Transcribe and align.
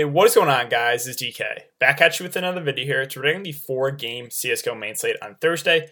Hey, 0.00 0.06
what 0.06 0.26
is 0.28 0.34
going 0.34 0.48
on, 0.48 0.70
guys? 0.70 1.06
It's 1.06 1.22
DK. 1.22 1.44
Back 1.78 2.00
at 2.00 2.18
you 2.18 2.24
with 2.24 2.34
another 2.34 2.62
video 2.62 2.86
here. 2.86 3.02
It's 3.02 3.14
regarding 3.18 3.42
the 3.42 3.52
four 3.52 3.90
game 3.90 4.28
CSGO 4.28 4.74
main 4.74 4.94
slate 4.94 5.16
on 5.20 5.36
Thursday. 5.42 5.90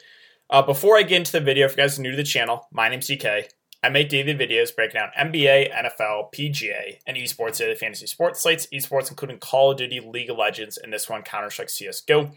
Uh, 0.49 0.63
before 0.63 0.97
I 0.97 1.03
get 1.03 1.19
into 1.19 1.33
the 1.33 1.43
video, 1.43 1.67
if 1.67 1.73
you 1.73 1.77
guys 1.77 1.99
are 1.99 2.03
new 2.03 2.13
to 2.13 2.17
the 2.17 2.23
channel, 2.23 2.67
my 2.73 2.89
name's 2.89 3.07
DK. 3.07 3.51
I 3.85 3.91
make 3.91 4.09
daily 4.09 4.33
videos 4.33 4.75
breaking 4.75 4.99
down 4.99 5.11
NBA, 5.15 5.75
NFL, 5.75 6.33
PGA, 6.35 7.01
and 7.07 7.19
esports 7.19 7.59
daily 7.59 7.75
fantasy 7.75 8.07
sports 8.07 8.41
slates, 8.41 8.67
esports 8.73 9.11
including 9.11 9.41
Call 9.41 9.73
of 9.73 9.77
Duty, 9.77 10.01
League 10.01 10.31
of 10.31 10.39
Legends, 10.39 10.79
and 10.79 10.91
this 10.91 11.11
one, 11.11 11.21
Counter 11.21 11.51
Strike 11.51 11.69
CSGO. 11.69 12.33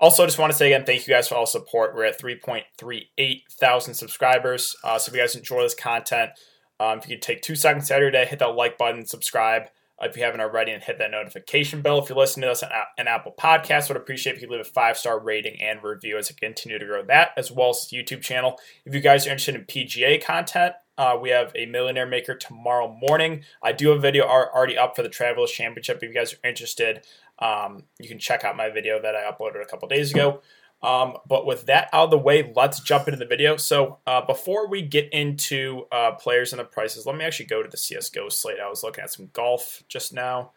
Also, 0.00 0.26
just 0.26 0.40
want 0.40 0.50
to 0.50 0.58
say 0.58 0.72
again, 0.72 0.84
thank 0.84 1.06
you 1.06 1.14
guys 1.14 1.28
for 1.28 1.36
all 1.36 1.46
support. 1.46 1.94
We're 1.94 2.06
at 2.06 2.20
3.38 2.20 3.42
thousand 3.60 3.94
subscribers. 3.94 4.74
Uh, 4.82 4.98
so 4.98 5.10
if 5.10 5.16
you 5.16 5.22
guys 5.22 5.36
enjoy 5.36 5.62
this 5.62 5.76
content, 5.76 6.32
um, 6.80 6.98
if 6.98 7.08
you 7.08 7.14
could 7.14 7.22
take 7.22 7.42
two 7.42 7.54
seconds 7.54 7.88
out 7.92 7.98
of 7.98 8.02
your 8.02 8.10
day, 8.10 8.24
hit 8.24 8.40
that 8.40 8.56
like 8.56 8.78
button, 8.78 9.06
subscribe 9.06 9.68
if 10.02 10.16
you 10.16 10.22
haven't 10.22 10.40
already, 10.40 10.72
and 10.72 10.82
hit 10.82 10.98
that 10.98 11.10
notification 11.10 11.82
bell. 11.82 11.98
If 11.98 12.08
you're 12.08 12.18
listening 12.18 12.46
to 12.46 12.52
us 12.52 12.62
on, 12.62 12.70
an 12.96 13.08
Apple 13.08 13.34
Podcast, 13.38 13.88
would 13.88 13.96
appreciate 13.96 14.36
if 14.36 14.42
you 14.42 14.48
leave 14.48 14.60
a 14.60 14.64
five 14.64 14.96
star 14.96 15.18
rating 15.18 15.60
and 15.60 15.82
review 15.82 16.16
as 16.18 16.30
I 16.30 16.34
continue 16.38 16.78
to 16.78 16.86
grow 16.86 17.04
that, 17.04 17.30
as 17.36 17.50
well 17.50 17.70
as 17.70 17.90
YouTube 17.92 18.22
channel. 18.22 18.58
If 18.84 18.94
you 18.94 19.00
guys 19.00 19.26
are 19.26 19.30
interested 19.30 19.54
in 19.54 19.64
PGA 19.64 20.22
content, 20.22 20.74
uh, 20.96 21.16
we 21.20 21.30
have 21.30 21.52
a 21.54 21.66
Millionaire 21.66 22.06
Maker 22.06 22.34
tomorrow 22.34 22.88
morning. 23.00 23.44
I 23.62 23.72
do 23.72 23.90
have 23.90 23.98
a 23.98 24.00
video 24.00 24.24
already 24.24 24.76
up 24.76 24.96
for 24.96 25.02
the 25.02 25.08
Travelers 25.08 25.52
Championship. 25.52 25.98
If 25.98 26.02
you 26.02 26.14
guys 26.14 26.34
are 26.34 26.48
interested, 26.48 27.06
um, 27.38 27.84
you 28.00 28.08
can 28.08 28.18
check 28.18 28.42
out 28.44 28.56
my 28.56 28.68
video 28.68 29.00
that 29.00 29.14
I 29.14 29.30
uploaded 29.30 29.62
a 29.62 29.66
couple 29.66 29.86
days 29.88 30.10
ago. 30.12 30.42
Um, 30.82 31.16
but 31.26 31.44
with 31.44 31.66
that 31.66 31.88
out 31.92 32.04
of 32.04 32.10
the 32.10 32.18
way, 32.18 32.52
let's 32.54 32.80
jump 32.80 33.08
into 33.08 33.18
the 33.18 33.26
video. 33.26 33.56
So 33.56 33.98
uh, 34.06 34.20
before 34.20 34.68
we 34.68 34.82
get 34.82 35.08
into 35.12 35.86
uh, 35.90 36.12
players 36.12 36.52
and 36.52 36.60
the 36.60 36.64
prices, 36.64 37.04
let 37.04 37.16
me 37.16 37.24
actually 37.24 37.46
go 37.46 37.62
to 37.62 37.68
the 37.68 37.76
CSGO 37.76 38.30
slate. 38.30 38.60
I 38.60 38.68
was 38.68 38.82
looking 38.82 39.02
at 39.02 39.12
some 39.12 39.30
golf 39.32 39.82
just 39.88 40.12
now. 40.12 40.52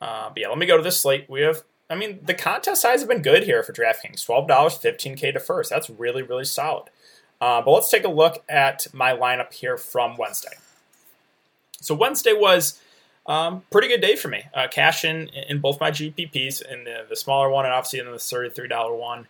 Uh, 0.00 0.30
but 0.30 0.38
yeah, 0.38 0.48
let 0.48 0.58
me 0.58 0.66
go 0.66 0.76
to 0.76 0.82
this 0.82 1.00
slate. 1.00 1.28
We 1.28 1.42
have, 1.42 1.62
I 1.90 1.96
mean, 1.96 2.20
the 2.22 2.34
contest 2.34 2.82
size 2.82 3.00
has 3.00 3.08
been 3.08 3.20
good 3.20 3.42
here 3.42 3.62
for 3.62 3.72
DraftKings. 3.72 4.24
$12, 4.26 4.46
15K 4.46 5.34
to 5.34 5.40
first. 5.40 5.68
That's 5.68 5.90
really, 5.90 6.22
really 6.22 6.44
solid. 6.44 6.88
Uh, 7.40 7.60
but 7.60 7.70
let's 7.70 7.90
take 7.90 8.04
a 8.04 8.08
look 8.10 8.42
at 8.48 8.86
my 8.92 9.12
lineup 9.12 9.52
here 9.52 9.76
from 9.76 10.16
Wednesday. 10.16 10.56
So 11.80 11.94
Wednesday 11.94 12.32
was 12.32 12.80
um, 13.26 13.62
pretty 13.70 13.88
good 13.88 14.00
day 14.00 14.16
for 14.16 14.28
me. 14.28 14.44
Uh, 14.54 14.66
cash 14.68 15.04
in 15.04 15.28
in 15.28 15.60
both 15.60 15.78
my 15.78 15.90
GPPs, 15.90 16.62
in 16.62 16.84
the, 16.84 17.04
the 17.08 17.14
smaller 17.14 17.50
one 17.50 17.66
and 17.66 17.74
obviously 17.74 18.00
in 18.00 18.06
the 18.06 18.12
$33 18.12 18.98
one. 18.98 19.28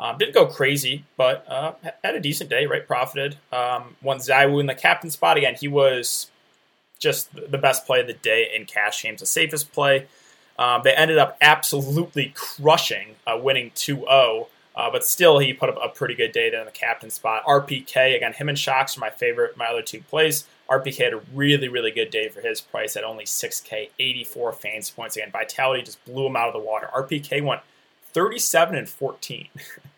Um, 0.00 0.16
didn't 0.16 0.34
go 0.34 0.46
crazy, 0.46 1.04
but 1.18 1.46
uh, 1.46 1.74
had 2.02 2.14
a 2.14 2.20
decent 2.20 2.48
day, 2.48 2.64
right? 2.64 2.86
Profited. 2.86 3.36
Um, 3.52 3.96
won 4.02 4.16
ZywOo 4.16 4.58
in 4.58 4.66
the 4.66 4.74
captain 4.74 5.10
spot. 5.10 5.36
Again, 5.36 5.54
he 5.54 5.68
was 5.68 6.30
just 6.98 7.34
the 7.34 7.58
best 7.58 7.86
play 7.86 8.00
of 8.00 8.06
the 8.06 8.14
day 8.14 8.50
in 8.54 8.64
cash 8.64 9.02
games, 9.02 9.20
the 9.20 9.26
safest 9.26 9.72
play. 9.72 10.06
Um, 10.58 10.80
they 10.84 10.94
ended 10.94 11.18
up 11.18 11.36
absolutely 11.42 12.32
crushing, 12.34 13.16
uh, 13.26 13.38
winning 13.40 13.72
2 13.74 13.96
0. 13.96 14.48
Uh, 14.74 14.90
but 14.90 15.04
still, 15.04 15.38
he 15.38 15.52
put 15.52 15.68
up 15.68 15.78
a 15.82 15.88
pretty 15.88 16.14
good 16.14 16.32
day 16.32 16.48
there 16.48 16.60
in 16.60 16.66
the 16.66 16.72
captain 16.72 17.10
spot. 17.10 17.44
RPK, 17.44 18.16
again, 18.16 18.32
him 18.32 18.48
and 18.48 18.56
shox 18.56 18.96
are 18.96 19.00
my 19.00 19.10
favorite, 19.10 19.56
my 19.56 19.66
other 19.66 19.82
two 19.82 20.00
plays. 20.02 20.44
RPK 20.70 21.04
had 21.04 21.12
a 21.12 21.20
really, 21.34 21.68
really 21.68 21.90
good 21.90 22.10
day 22.10 22.28
for 22.28 22.40
his 22.40 22.62
price 22.62 22.96
at 22.96 23.04
only 23.04 23.24
6K, 23.24 23.90
84 23.98 24.52
fantasy 24.52 24.92
points. 24.94 25.16
Again, 25.16 25.30
Vitality 25.30 25.82
just 25.82 26.02
blew 26.06 26.26
him 26.26 26.36
out 26.36 26.46
of 26.46 26.54
the 26.54 26.60
water. 26.60 26.88
RPK 26.94 27.44
went 27.44 27.60
37 28.12 28.76
and 28.76 28.88
14. 28.88 29.48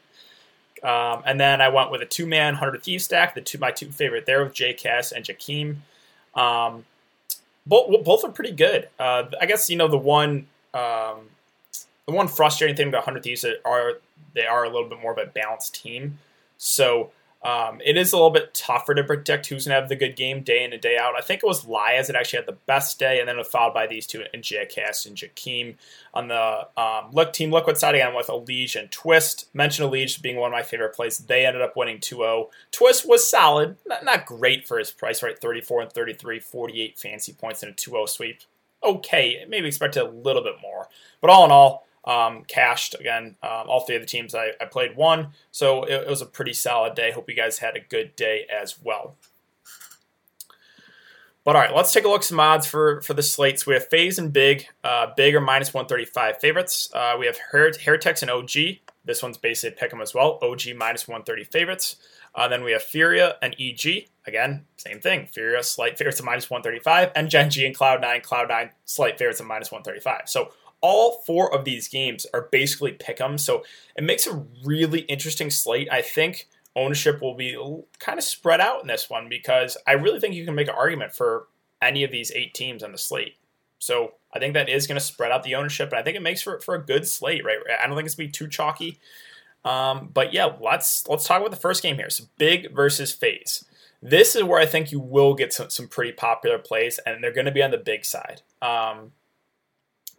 um, 0.83 1.23
and 1.27 1.39
then 1.41 1.61
I 1.61 1.69
went 1.69 1.91
with 1.91 2.03
a 2.03 2.07
two 2.07 2.27
man 2.27 2.55
100 2.55 2.83
Thieves 2.83 3.05
stack, 3.05 3.35
the 3.35 3.41
two 3.41 3.59
my 3.59 3.71
two 3.71 3.91
favorite 3.91 4.27
there 4.27 4.45
with 4.45 4.55
JKS 4.55 5.13
and 5.13 5.25
jkaem. 5.25 5.77
Um, 6.41 6.85
both, 7.67 8.05
both 8.05 8.25
are 8.25 8.33
pretty 8.33 8.53
good. 8.53 8.89
Uh, 8.99 9.25
I 9.41 9.47
guess, 9.47 9.71
you 9.71 9.77
know, 9.77 9.89
the 9.89 9.99
one. 9.99 10.47
Um, 10.75 11.29
the 12.07 12.13
one 12.13 12.27
frustrating 12.27 12.77
thing 12.77 12.89
about 12.89 13.07
100 13.07 13.23
Thieves 13.23 13.45
are 13.65 13.93
they 14.35 14.47
are 14.47 14.65
a 14.65 14.69
little 14.69 14.89
bit 14.89 15.01
more 15.01 15.13
of 15.13 15.19
a 15.19 15.27
balanced 15.27 15.75
team. 15.75 16.19
So 16.59 17.11
um, 17.45 17.81
it 17.85 17.97
is 17.97 18.13
a 18.13 18.17
little 18.17 18.31
bit 18.31 18.55
tougher 18.55 18.95
to 18.95 19.03
predict 19.03 19.47
who's 19.47 19.67
going 19.67 19.75
to 19.75 19.81
have 19.81 19.89
the 19.89 19.97
good 19.97 20.15
game 20.15 20.43
day 20.43 20.63
in 20.63 20.73
and 20.73 20.81
day 20.81 20.97
out. 20.97 21.17
I 21.17 21.21
think 21.21 21.43
it 21.43 21.47
was 21.47 21.67
Liazz 21.67 22.07
that 22.07 22.15
actually 22.15 22.39
had 22.39 22.47
the 22.47 22.59
best 22.67 23.01
day, 23.01 23.19
and 23.19 23.29
then 23.29 23.35
it 23.35 23.39
was 23.39 23.49
followed 23.49 23.75
by 23.75 23.89
these 23.89 24.07
two 24.07 24.23
in 24.33 24.43
JKS 24.43 25.07
and 25.07 25.17
jkaem. 25.17 25.75
On 26.15 26.29
the 26.29 26.69
um, 26.77 27.11
look 27.13 27.33
Team 27.33 27.51
Liquid 27.51 27.79
side, 27.79 27.97
again 27.97 28.15
with 28.15 28.29
Elige 28.29 28.77
and 28.77 28.91
Twist. 28.93 29.49
Mention 29.55 29.87
Elige 29.87 30.23
being 30.23 30.37
one 30.37 30.53
of 30.53 30.53
my 30.53 30.63
favorite 30.63 30.95
plays. 30.95 31.19
They 31.19 31.45
ended 31.45 31.63
up 31.63 31.77
winning 31.77 31.99
2 32.01 32.17
0. 32.17 32.51
Twist 32.71 33.09
was 33.09 33.29
solid, 33.29 33.77
not, 33.87 34.05
not 34.05 34.27
great 34.27 34.69
for 34.69 34.79
his 34.79 34.93
price, 34.93 35.23
right? 35.23 35.39
34 35.39 35.83
and 35.83 35.93
33, 35.93 36.39
48 36.39 36.99
fancy 36.99 37.33
points 37.33 37.63
in 37.63 37.71
a 37.71 37.73
2 37.73 37.91
0 37.91 38.07
sweep. 38.07 38.41
Okay, 38.85 39.45
maybe 39.49 39.69
expected 39.69 40.03
a 40.03 40.09
little 40.09 40.43
bit 40.43 40.57
more. 40.61 40.89
But 41.21 41.31
all 41.31 41.45
in 41.45 41.51
all, 41.51 41.87
um, 42.05 42.45
cashed 42.45 42.95
again. 42.99 43.37
Um, 43.43 43.65
all 43.69 43.81
three 43.81 43.97
of 43.97 44.03
the 44.03 44.07
teams 44.07 44.35
I, 44.35 44.53
I 44.61 44.65
played 44.65 44.97
won, 44.97 45.29
so 45.51 45.85
it, 45.85 46.03
it, 46.03 46.09
was 46.09 46.23
a 46.23 46.27
pretty 46.27 46.53
solid 46.53 46.95
day. 46.95 47.13
Hope 47.13 47.29
you 47.29 47.37
guys 47.37 47.59
had 47.59 47.77
a 47.77 47.81
good 47.81 48.17
day 48.17 48.47
as 48.53 48.77
well. 48.83 49.17
But 51.45 51.57
all 51.57 51.63
right, 51.63 51.75
let's 51.75 51.93
take 51.93 52.05
a 52.05 52.09
look 52.09 52.21
at 52.21 52.25
some 52.25 52.41
odds 52.41 52.67
for 52.67 53.01
for 53.03 53.15
the 53.15 53.23
slates. 53.23 53.67
We 53.67 53.75
have 53.75 53.89
FaZe 53.89 54.19
and 54.19 54.33
Big. 54.33 54.67
Uh, 54.83 55.09
Big 55.17 55.35
are 55.35 55.41
minus 55.41 55.75
one 55.75 55.87
thirty 55.87 56.05
five 56.05 56.39
favorites. 56.41 56.91
Uh, 56.95 57.17
we 57.19 57.27
have 57.27 57.39
Her- 57.51 57.73
Heretics 57.85 58.23
and 58.23 58.31
OG. 58.31 58.53
This 59.05 59.23
one's 59.23 59.39
basically 59.39 59.77
pick 59.77 59.91
them 59.91 60.01
as 60.01 60.15
well. 60.15 60.39
OG 60.43 60.63
minus 60.77 61.09
one 61.09 61.23
thirty 61.23 61.45
favorites. 61.45 61.97
Uh, 62.35 62.49
then 62.49 62.65
we 62.65 62.73
have 62.73 62.83
Furia 62.83 63.37
and 63.43 63.55
EG. 63.61 64.09
Again, 64.27 64.65
same 64.77 65.01
thing. 65.01 65.27
Furia 65.27 65.63
slight 65.63 65.99
favorites 65.99 66.21
of 66.21 66.27
minus 66.27 66.49
135, 66.49 67.11
and 67.17 67.29
Gen 67.29 67.51
G 67.51 67.67
and 67.67 67.77
Cloud9, 67.77 68.23
Cloud9 68.25 68.71
slight 68.85 69.19
favorites 69.19 69.41
of 69.41 69.47
minus 69.47 69.73
135. 69.73 70.29
So 70.29 70.53
all 70.83 71.23
four 71.25 71.55
of 71.55 71.65
these 71.65 71.89
games 71.89 72.27
are 72.35 72.49
basically 72.53 72.93
pick 72.93 73.21
'em, 73.21 73.39
so 73.39 73.65
it 73.97 74.05
makes 74.05 74.27
a 74.27 74.45
really 74.65 75.01
interesting 75.03 75.51
slate. 75.51 75.89
I 75.91 76.03
think 76.03 76.49
ownership 76.77 77.21
will 77.21 77.35
be 77.35 77.57
kind 77.99 78.19
of 78.19 78.25
spread 78.25 78.61
out 78.61 78.83
in 78.83 78.89
this 78.89 79.09
one 79.09 79.29
because 79.29 79.77
I 79.87 79.93
really 79.93 80.21
think 80.21 80.35
you 80.35 80.45
can 80.45 80.55
make 80.55 80.69
an 80.69 80.75
argument 80.75 81.15
for 81.15 81.47
any 81.81 82.05
of 82.05 82.11
these 82.11 82.31
eight 82.33 82.55
teams 82.55 82.83
on 82.83 82.93
the 82.93 82.99
slate. 82.99 83.37
So 83.79 84.15
I 84.33 84.39
think 84.39 84.55
that 84.55 84.69
is 84.69 84.87
going 84.87 84.99
to 84.99 85.05
spread 85.05 85.33
out 85.33 85.43
the 85.43 85.57
ownership, 85.57 85.91
and 85.91 85.99
I 85.99 86.03
think 86.03 86.17
it 86.17 86.23
makes 86.23 86.43
for 86.43 86.61
for 86.61 86.75
a 86.75 86.83
good 86.83 87.07
slate, 87.07 87.45
right? 87.45 87.59
I 87.83 87.87
don't 87.87 87.97
think 87.97 88.07
it's 88.07 88.15
going 88.15 88.29
to 88.29 88.33
be 88.33 88.47
too 88.47 88.49
chalky. 88.49 88.99
Um, 89.65 90.11
but 90.13 90.33
yeah, 90.33 90.53
let's 90.61 91.07
let's 91.09 91.27
talk 91.27 91.41
about 91.41 91.51
the 91.51 91.57
first 91.57 91.83
game 91.83 91.97
here. 91.97 92.11
So 92.11 92.25
big 92.39 92.73
versus 92.75 93.13
FaZe. 93.13 93.65
This 94.01 94.35
is 94.35 94.43
where 94.43 94.61
I 94.61 94.67
think 94.67 94.91
you 94.91 94.99
will 94.99 95.35
get 95.35 95.53
some, 95.53 95.71
some 95.71 95.87
pretty 95.87 96.13
popular 96.13 96.59
plays, 96.59 96.99
and 97.07 97.23
they're 97.23 97.33
going 97.33 97.47
to 97.47 97.53
be 97.53 97.63
on 97.63 97.71
the 97.71 97.79
big 97.79 98.05
side. 98.05 98.43
Um, 98.61 99.13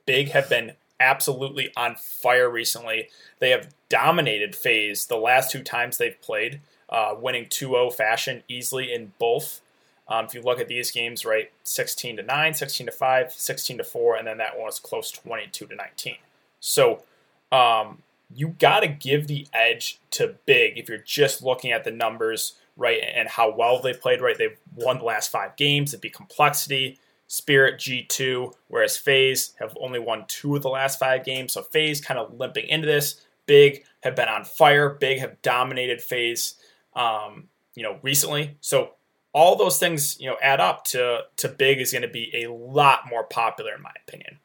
Big 0.06 0.30
have 0.31 0.50
been 0.50 0.74
absolutely 1.00 1.72
on 1.75 1.96
fire 1.96 2.50
recently. 2.50 3.09
They 3.40 3.50
have 3.50 3.74
dominated 3.90 4.56
FaZe 4.56 5.06
the 5.06 5.18
last 5.18 5.52
two 5.52 5.64
times 5.64 5.97
they've 5.97 6.19
played, 6.22 6.62
uh, 6.90 7.16
winning 7.19 7.47
2 7.50 7.69
0 7.69 7.90
fashion 7.90 8.44
easily 8.47 8.94
in 8.94 9.14
both. 9.19 9.62
Um, 10.08 10.25
if 10.25 10.34
you 10.34 10.41
look 10.41 10.59
at 10.59 10.68
these 10.68 10.91
games, 10.91 11.25
right, 11.25 11.52
16 11.64 12.18
to 12.18 12.24
9, 12.24 12.53
16 12.53 12.88
to 12.88 12.91
5, 12.91 13.31
16 13.31 13.78
to 13.78 13.84
4, 13.84 14.16
and 14.18 14.28
then 14.28 14.38
that 14.38 14.56
one 14.56 14.66
was 14.66 14.80
close 14.80 15.12
22 15.12 15.68
to 15.68 15.75
19. 15.75 16.16
So 16.59 17.03
um, 17.52 18.00
you 18.35 18.50
got 18.59 18.81
to 18.81 18.88
give 18.88 19.28
the 19.28 19.47
edge 19.53 20.00
to 20.12 20.35
Big 20.46 20.78
if 20.78 20.90
you're 20.90 20.97
just 20.97 21.41
looking 21.41 21.72
at 21.72 21.84
the 21.84 21.91
numbers, 21.91 22.53
right, 22.75 23.02
and 23.16 23.30
how 23.30 23.53
well 23.53 23.80
they 23.81 23.94
played, 23.94 24.22
right? 24.22 24.38
They've 24.38 24.58
won 24.75 25.00
the 25.00 25.06
last 25.06 25.31
five 25.31 25.56
games. 25.56 25.94
It'd 25.94 26.02
be 26.02 26.09
complexity. 26.09 27.00
Spirit 27.28 27.79
G2, 27.79 28.53
whereas 28.67 28.97
FaZe 28.97 29.53
have 29.59 29.75
only 29.79 29.99
won 29.99 30.25
two 30.28 30.55
of 30.55 30.61
the 30.61 30.70
last 30.70 30.99
five 30.99 31.25
games. 31.25 31.53
So 31.53 31.61
FaZe 31.61 32.02
kind 32.02 32.20
of 32.20 32.37
limping 32.37 32.67
into 32.67 32.85
this. 32.85 33.22
Big 33.46 33.84
have 34.02 34.16
been 34.16 34.29
on 34.29 34.43
fire. 34.43 34.90
Big 34.90 35.20
have 35.20 35.41
dominated 35.41 36.02
FaZe, 36.02 36.55
um, 36.96 37.49
you 37.75 37.84
know, 37.84 37.97
recently. 38.02 38.58
So 38.61 38.91
all 39.34 39.55
those 39.55 39.79
things, 39.79 40.20
you 40.20 40.29
know, 40.29 40.37
add 40.41 40.59
up 40.59 40.85
to 40.85 41.22
to 41.37 41.49
Big 41.49 41.79
is 41.79 41.91
going 41.91 42.03
to 42.03 42.08
be 42.08 42.31
a 42.43 42.52
lot 42.52 43.02
more 43.09 43.23
popular 43.23 43.76
in 43.76 43.81
my 43.81 43.91
opinion. 44.08 44.40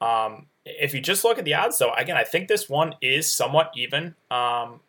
Um, 0.00 0.46
if 0.64 0.94
you 0.94 1.00
just 1.00 1.24
look 1.24 1.38
at 1.38 1.44
the 1.44 1.54
odds, 1.54 1.78
though, 1.78 1.92
again, 1.94 2.16
I 2.16 2.24
think 2.24 2.48
this 2.48 2.68
one 2.68 2.94
is 3.02 3.30
somewhat 3.30 3.72
even. 3.76 4.14
Um, 4.30 4.80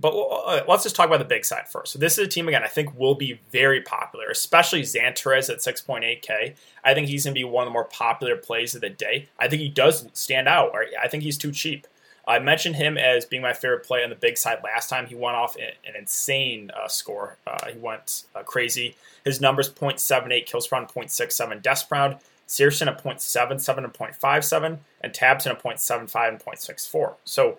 but 0.00 0.10
uh, 0.10 0.64
let's 0.68 0.82
just 0.82 0.96
talk 0.96 1.06
about 1.06 1.18
the 1.18 1.24
big 1.24 1.44
side 1.44 1.68
first. 1.68 1.92
So 1.92 1.98
this 1.98 2.18
is 2.18 2.26
a 2.26 2.28
team 2.28 2.48
again 2.48 2.64
I 2.64 2.68
think 2.68 2.98
will 2.98 3.14
be 3.14 3.40
very 3.50 3.80
popular, 3.80 4.26
especially 4.28 4.82
Xantares 4.82 5.50
at 5.50 5.58
6.8k. 5.58 6.54
I 6.84 6.94
think 6.94 7.08
he's 7.08 7.24
going 7.24 7.34
to 7.34 7.38
be 7.38 7.44
one 7.44 7.62
of 7.62 7.68
the 7.68 7.72
more 7.72 7.84
popular 7.84 8.36
plays 8.36 8.74
of 8.74 8.80
the 8.80 8.90
day. 8.90 9.28
I 9.38 9.48
think 9.48 9.62
he 9.62 9.68
does 9.68 10.08
stand 10.12 10.48
out. 10.48 10.72
I 11.00 11.08
think 11.08 11.22
he's 11.22 11.38
too 11.38 11.52
cheap. 11.52 11.86
I 12.26 12.38
mentioned 12.38 12.76
him 12.76 12.96
as 12.96 13.26
being 13.26 13.42
my 13.42 13.52
favorite 13.52 13.84
play 13.84 14.02
on 14.02 14.10
the 14.10 14.16
big 14.16 14.38
side 14.38 14.58
last 14.64 14.88
time. 14.88 15.06
He 15.06 15.14
went 15.14 15.36
off 15.36 15.56
an 15.56 15.94
insane 15.96 16.70
uh, 16.70 16.88
score. 16.88 17.36
Uh, 17.46 17.66
he 17.72 17.78
went 17.78 18.24
uh, 18.34 18.42
crazy. 18.42 18.96
His 19.24 19.40
numbers 19.40 19.70
0.78 19.70 20.46
kills 20.46 20.66
per 20.66 20.76
round, 20.76 20.88
0.67 20.88 21.62
deaths 21.62 21.82
per 21.82 21.96
round. 21.96 22.16
syrsoN 22.48 22.88
at 22.88 23.02
0.77 23.02 23.78
and 23.78 23.92
0.57, 23.92 24.78
and 25.02 25.14
Tabs 25.14 25.46
at 25.46 25.62
0.75 25.62 26.28
and 26.28 26.40
0.64. 26.40 27.14
So 27.24 27.58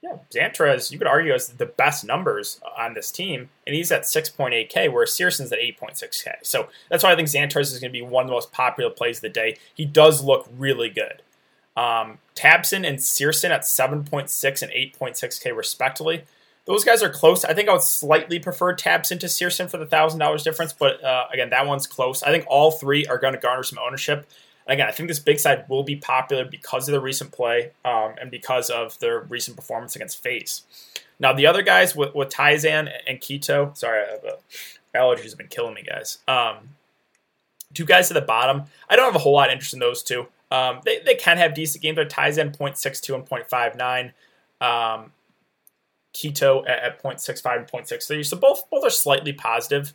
Yeah, 0.00 0.18
Xantares, 0.30 0.92
you 0.92 0.98
could 0.98 1.08
argue, 1.08 1.32
has 1.32 1.48
the 1.48 1.66
best 1.66 2.04
numbers 2.04 2.60
on 2.78 2.94
this 2.94 3.10
team, 3.10 3.50
and 3.66 3.74
he's 3.74 3.90
at 3.90 4.02
6.8K, 4.02 4.92
where 4.92 5.04
syrsoN's 5.04 5.52
at 5.52 5.58
8.6K. 5.58 6.34
So 6.42 6.68
that's 6.88 7.02
why 7.02 7.12
I 7.12 7.16
think 7.16 7.28
Xantares 7.28 7.72
is 7.72 7.80
going 7.80 7.92
to 7.92 7.98
be 7.98 8.02
one 8.02 8.24
of 8.24 8.28
the 8.28 8.34
most 8.34 8.52
popular 8.52 8.90
plays 8.90 9.18
of 9.18 9.22
the 9.22 9.28
day. 9.28 9.56
He 9.74 9.84
does 9.84 10.22
look 10.22 10.48
really 10.56 10.88
good. 10.88 11.22
Um, 11.76 12.18
tabseN 12.36 12.86
and 12.86 12.98
syrsoN 12.98 13.50
at 13.50 13.62
7.6 13.62 14.62
and 14.62 14.72
8.6K, 14.72 15.56
respectively. 15.56 16.24
Those 16.64 16.84
guys 16.84 17.02
are 17.02 17.08
close. 17.08 17.44
I 17.44 17.54
think 17.54 17.68
I 17.68 17.72
would 17.72 17.82
slightly 17.82 18.38
prefer 18.38 18.74
tabseN 18.74 19.18
to 19.20 19.26
syrsoN 19.26 19.68
for 19.70 19.78
the 19.78 19.86
$1,000 19.86 20.44
difference, 20.44 20.72
but 20.72 21.02
uh, 21.02 21.24
again, 21.32 21.50
that 21.50 21.66
one's 21.66 21.86
close. 21.88 22.22
I 22.22 22.30
think 22.30 22.44
all 22.46 22.70
three 22.70 23.06
are 23.06 23.18
going 23.18 23.32
to 23.32 23.40
garner 23.40 23.62
some 23.64 23.78
ownership 23.84 24.28
again, 24.68 24.86
I 24.86 24.92
think 24.92 25.08
this 25.08 25.18
big 25.18 25.38
side 25.38 25.64
will 25.68 25.82
be 25.82 25.96
popular 25.96 26.44
because 26.44 26.88
of 26.88 26.92
the 26.92 27.00
recent 27.00 27.32
play 27.32 27.72
um, 27.84 28.14
and 28.20 28.30
because 28.30 28.70
of 28.70 28.98
their 29.00 29.20
recent 29.20 29.56
performance 29.56 29.96
against 29.96 30.22
FaZe. 30.22 30.62
Now, 31.18 31.32
the 31.32 31.46
other 31.46 31.62
guys 31.62 31.96
with, 31.96 32.14
with 32.14 32.38
and 32.38 32.88
k1to, 33.08 33.76
sorry, 33.76 34.02
uh, 34.02 34.36
allergies 34.94 35.30
have 35.30 35.38
been 35.38 35.48
killing 35.48 35.74
me, 35.74 35.82
guys. 35.82 36.18
Um, 36.28 36.76
two 37.74 37.84
guys 37.84 38.10
at 38.10 38.14
the 38.14 38.20
bottom, 38.20 38.64
I 38.88 38.96
don't 38.96 39.06
have 39.06 39.16
a 39.16 39.20
whole 39.20 39.34
lot 39.34 39.48
of 39.48 39.54
interest 39.54 39.74
in 39.74 39.80
those 39.80 40.02
two. 40.02 40.26
Um, 40.50 40.80
they, 40.84 41.00
they 41.00 41.14
can 41.14 41.38
have 41.38 41.54
decent 41.54 41.82
games, 41.82 41.96
but 41.96 42.10
tiziaN 42.10 42.56
0.62 42.56 43.14
and 43.14 43.26
0.59. 43.26 44.12
Um, 44.60 45.12
k1to 46.14 46.68
at, 46.68 46.78
at 46.82 47.02
0.65 47.02 47.58
and 47.58 47.66
0.63. 47.66 48.26
So 48.26 48.36
both 48.36 48.68
both 48.70 48.84
are 48.84 48.90
slightly 48.90 49.32
positive 49.32 49.92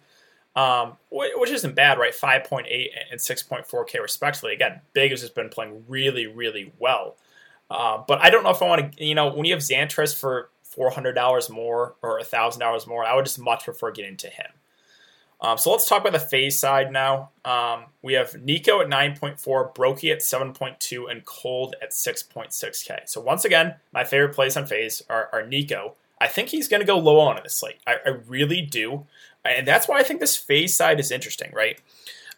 um, 0.55 0.97
which 1.09 1.49
isn't 1.49 1.75
bad, 1.75 1.97
right? 1.97 2.13
5.8 2.13 2.65
and 3.11 3.19
6.4K 3.19 4.01
respectively. 4.01 4.53
Again, 4.53 4.81
Big 4.93 5.11
has 5.11 5.27
been 5.29 5.49
playing 5.49 5.83
really, 5.87 6.27
really 6.27 6.71
well. 6.79 7.15
Uh, 7.69 8.03
but 8.07 8.19
I 8.21 8.29
don't 8.29 8.43
know 8.43 8.51
if 8.51 8.61
I 8.61 8.67
want 8.67 8.97
to, 8.97 9.05
you 9.05 9.15
know, 9.15 9.33
when 9.33 9.45
you 9.45 9.53
have 9.53 9.63
Xantares 9.63 10.15
for 10.15 10.49
$400 10.77 11.49
more 11.49 11.95
or 12.01 12.19
$1,000 12.19 12.87
more, 12.87 13.03
I 13.03 13.15
would 13.15 13.25
just 13.25 13.39
much 13.39 13.63
prefer 13.63 13.91
getting 13.91 14.17
to 14.17 14.27
him. 14.27 14.47
Um, 15.41 15.57
so 15.57 15.71
let's 15.71 15.87
talk 15.87 16.01
about 16.01 16.13
the 16.13 16.19
FaZe 16.19 16.57
side 16.57 16.91
now. 16.91 17.31
Um, 17.43 17.85
we 18.01 18.13
have 18.13 18.31
NiKo 18.31 18.81
at 18.81 18.87
9.4, 18.87 19.75
broky 19.75 20.11
at 20.11 20.19
7.2, 20.19 21.11
and 21.11 21.25
Cold 21.25 21.75
at 21.81 21.91
6.6K. 21.91 23.09
So 23.09 23.19
once 23.19 23.43
again, 23.43 23.75
my 23.91 24.05
favorite 24.05 24.33
plays 24.33 24.55
on 24.55 24.65
FaZe 24.65 25.03
are, 25.09 25.29
are 25.33 25.43
NiKo. 25.43 25.95
I 26.21 26.27
think 26.27 26.49
he's 26.49 26.69
going 26.69 26.79
to 26.79 26.87
go 26.87 26.97
low 26.97 27.19
on 27.19 27.35
in 27.35 27.43
this 27.43 27.55
slate. 27.55 27.79
I, 27.85 27.95
I 28.05 28.09
really 28.27 28.61
do. 28.61 29.05
And 29.45 29.67
that's 29.67 29.87
why 29.87 29.99
I 29.99 30.03
think 30.03 30.19
this 30.19 30.37
FaZe 30.37 30.75
side 30.75 30.99
is 30.99 31.11
interesting, 31.11 31.51
right? 31.53 31.79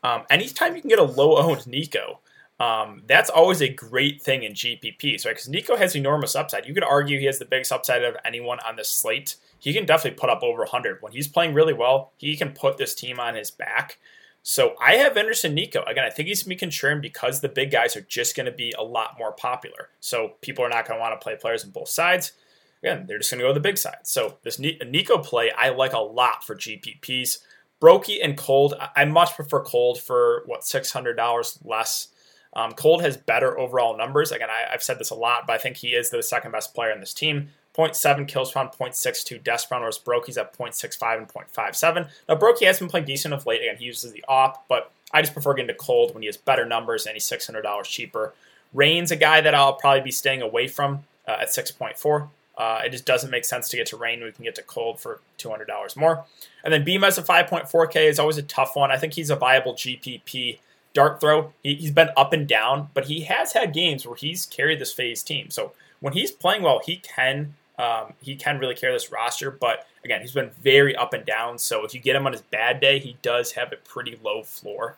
Um, 0.04 0.24
anytime 0.30 0.76
you 0.76 0.82
can 0.82 0.90
get 0.90 1.00
a 1.00 1.04
low 1.04 1.38
owned 1.38 1.62
NiKo, 1.62 2.18
um, 2.60 3.04
that's 3.08 3.30
always 3.30 3.62
a 3.62 3.70
great 3.70 4.22
thing 4.22 4.44
in 4.44 4.54
GPPs, 4.54 5.26
right? 5.26 5.36
Because 5.36 5.48
NiKo 5.48 5.78
has 5.78 5.96
enormous 5.96 6.36
upside. 6.36 6.66
You 6.66 6.74
could 6.74 6.84
argue 6.84 7.20
he 7.20 7.26
has 7.26 7.40
the 7.40 7.46
biggest 7.46 7.72
upside 7.72 8.04
of 8.04 8.16
anyone 8.24 8.60
on 8.66 8.76
this 8.76 8.90
slate. 8.90 9.36
He 9.60 9.74
can 9.74 9.86
definitely 9.86 10.18
put 10.20 10.30
up 10.30 10.42
over 10.42 10.60
100. 10.60 11.02
When 11.02 11.12
he's 11.12 11.28
playing 11.28 11.54
really 11.54 11.74
well, 11.74 12.14
he 12.18 12.38
can 12.38 12.52
put 12.52 12.78
this 12.78 12.96
team 12.96 13.20
on 13.20 13.36
his 13.36 13.52
back. 13.52 13.98
So 14.42 14.76
I 14.80 14.96
have 14.98 15.18
interest 15.18 15.44
in 15.44 15.56
NiKo. 15.56 15.90
Again, 15.90 16.06
I 16.06 16.12
think 16.12 16.28
he's 16.28 16.44
going 16.44 16.58
to 16.58 16.66
be 16.66 16.72
contrarian 16.72 17.02
because 17.02 17.42
the 17.42 17.50
big 17.50 17.72
guys 17.72 17.96
are 17.96 18.02
just 18.02 18.36
going 18.36 18.46
to 18.46 18.52
be 18.52 18.74
a 18.78 18.84
lot 18.84 19.18
more 19.18 19.32
popular. 19.32 19.90
So 20.00 20.34
people 20.42 20.64
are 20.64 20.70
not 20.70 20.88
going 20.88 20.98
to 20.98 21.02
want 21.02 21.20
to 21.20 21.24
play 21.24 21.36
players 21.36 21.64
on 21.66 21.72
both 21.72 21.90
sides 21.90 22.34
again, 22.84 23.06
they're 23.08 23.18
just 23.18 23.32
going 23.32 23.40
to 23.40 23.44
go 23.44 23.50
to 23.50 23.54
the 23.54 23.60
big 23.60 23.78
side. 23.78 24.00
So 24.04 24.38
this 24.44 24.58
NiKo 24.58 25.24
play, 25.24 25.52
I 25.52 25.70
like 25.70 25.94
a 25.94 26.00
lot 26.00 26.44
for 26.44 26.56
GPPs. 26.56 27.40
broky 27.82 28.20
and 28.24 28.38
Cold, 28.38 28.76
I 28.96 29.06
much 29.06 29.36
prefer 29.36 29.62
Cold 29.62 30.00
for 30.02 30.44
what 30.46 30.64
six 30.64 30.92
hundred 30.92 31.16
dollars 31.16 31.60
less. 31.64 32.10
Um, 32.54 32.72
Cold 32.72 33.02
has 33.02 33.18
better 33.18 33.60
overall 33.60 33.98
numbers. 33.98 34.32
Again, 34.32 34.50
I, 34.50 34.72
have 34.72 34.82
said 34.82 34.98
this 34.98 35.10
a 35.10 35.16
lot, 35.16 35.46
but 35.46 35.54
I 35.54 35.58
think 35.58 35.78
he 35.78 35.90
is 35.90 36.10
the 36.10 36.24
second 36.24 36.52
best 36.52 36.74
player 36.74 36.92
in 36.92 37.02
this 37.02 37.14
team. 37.14 37.50
0.7 37.76 38.26
kills 38.28 38.52
per 38.52 38.62
round, 38.62 38.72
0.62 38.72 39.44
deaths 39.44 39.66
per 39.66 39.76
round, 39.76 39.82
whereas 39.82 40.00
broky's 40.00 40.38
at 40.38 40.58
0.65 40.58 41.18
and 41.18 41.28
0.57. 41.28 42.10
Now, 42.30 42.36
broky 42.36 42.66
has 42.66 42.80
been 42.80 42.88
playing 42.88 43.06
decent 43.06 43.34
of 43.34 43.46
late. 43.46 43.62
Again, 43.62 43.76
he 43.78 43.86
uses 43.86 44.14
the 44.14 44.24
op, 44.30 44.66
but 44.70 44.92
I 45.12 45.22
just 45.22 45.34
prefer 45.34 45.54
getting 45.54 45.68
to 45.68 45.74
Cold 45.74 46.14
when 46.14 46.24
he 46.24 46.28
has 46.28 46.38
better 46.38 46.66
numbers 46.66 47.06
and 47.06 47.14
he's 47.14 47.26
$600 47.26 47.84
cheaper. 47.84 48.34
Rain's 48.74 49.12
a 49.12 49.16
guy 49.16 49.42
that 49.42 49.54
I'll 49.54 49.74
probably 49.74 50.02
be 50.02 50.12
staying 50.12 50.42
away 50.42 50.68
from 50.68 51.04
uh, 51.28 51.38
at 51.42 51.50
6.4. 51.50 52.30
Uh, 52.58 52.82
it 52.86 52.92
just 52.92 53.06
doesn't 53.06 53.30
make 53.30 53.46
sense 53.46 53.70
to 53.70 53.78
get 53.78 53.88
to 53.88 53.98
rain. 53.98 54.24
We 54.24 54.32
can 54.32 54.46
get 54.46 54.56
to 54.56 54.64
cold 54.64 55.00
for 55.00 55.20
$200 55.40 55.96
more. 55.98 56.26
And 56.64 56.74
then 56.74 56.86
Bymas 56.86 57.18
at 57.18 57.26
5.4K 57.26 58.08
is 58.08 58.20
always 58.20 58.38
a 58.38 58.44
tough 58.44 58.76
one. 58.76 58.92
I 58.92 58.98
think 58.98 59.14
he's 59.14 59.30
a 59.30 59.36
viable 59.36 59.74
GPP 59.74 60.60
dart 60.94 61.20
throw. 61.20 61.54
He, 61.62 61.76
has 61.76 61.92
been 61.92 62.10
up 62.16 62.34
and 62.34 62.48
down, 62.48 62.90
but 62.94 63.06
he 63.06 63.22
has 63.22 63.54
had 63.54 63.74
games 63.74 64.08
where 64.08 64.16
he's 64.16 64.46
carried 64.46 64.80
this 64.80 64.94
FaZe 64.94 65.22
team. 65.22 65.50
So 65.50 65.74
when 66.00 66.14
he's 66.14 66.32
playing 66.32 66.64
well, 66.64 66.82
he 66.84 66.98
can 66.98 67.54
um, 67.78 68.14
he 68.22 68.38
can 68.38 68.58
really 68.58 68.74
carry 68.74 68.94
this 68.94 69.12
roster. 69.12 69.52
But 69.52 69.86
again, 70.04 70.22
he's 70.22 70.32
been 70.32 70.52
very 70.62 70.96
up 70.96 71.14
and 71.14 71.26
down. 71.26 71.60
So 71.60 71.86
if 71.86 71.94
you 71.94 72.00
get 72.00 72.16
him 72.16 72.26
on 72.26 72.32
his 72.32 72.42
bad 72.42 72.80
day, 72.80 73.00
he 73.00 73.18
does 73.22 73.52
have 73.54 73.74
a 73.74 73.76
pretty 73.76 74.18
low 74.24 74.44
floor. 74.44 74.96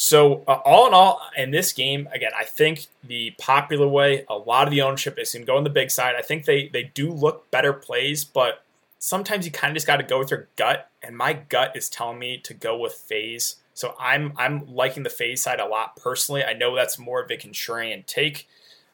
So, 0.00 0.44
uh, 0.46 0.60
all 0.64 0.86
in 0.86 0.94
all, 0.94 1.20
in 1.36 1.50
this 1.50 1.72
game, 1.72 2.08
again, 2.12 2.30
I 2.38 2.44
think 2.44 2.86
the 3.02 3.34
popular 3.36 3.88
way, 3.88 4.24
a 4.28 4.36
lot 4.36 4.68
of 4.68 4.70
the 4.70 4.80
ownership 4.80 5.18
is 5.18 5.32
going 5.32 5.42
to 5.44 5.46
go 5.50 5.56
on 5.56 5.64
the 5.64 5.70
big 5.70 5.90
side. 5.90 6.14
I 6.16 6.22
think 6.22 6.44
they, 6.44 6.68
they 6.68 6.84
do 6.84 7.10
look 7.10 7.50
better 7.50 7.72
plays, 7.72 8.24
but 8.24 8.62
sometimes 9.00 9.44
you 9.44 9.50
kind 9.50 9.72
of 9.72 9.74
just 9.74 9.88
got 9.88 9.96
to 9.96 10.04
go 10.04 10.20
with 10.20 10.30
your 10.30 10.46
gut. 10.54 10.88
And 11.02 11.16
my 11.16 11.32
gut 11.32 11.76
is 11.76 11.88
telling 11.88 12.20
me 12.20 12.38
to 12.44 12.54
go 12.54 12.78
with 12.78 12.92
FaZe. 12.92 13.56
So 13.74 13.96
I'm 13.98 14.34
I'm 14.36 14.72
liking 14.72 15.02
the 15.02 15.10
FaZe 15.10 15.42
side 15.42 15.58
a 15.58 15.66
lot 15.66 15.96
personally. 15.96 16.44
I 16.44 16.52
know 16.52 16.76
that's 16.76 16.96
more 16.96 17.20
of 17.20 17.28
a 17.32 17.36
contrarian 17.36 18.06
take, 18.06 18.46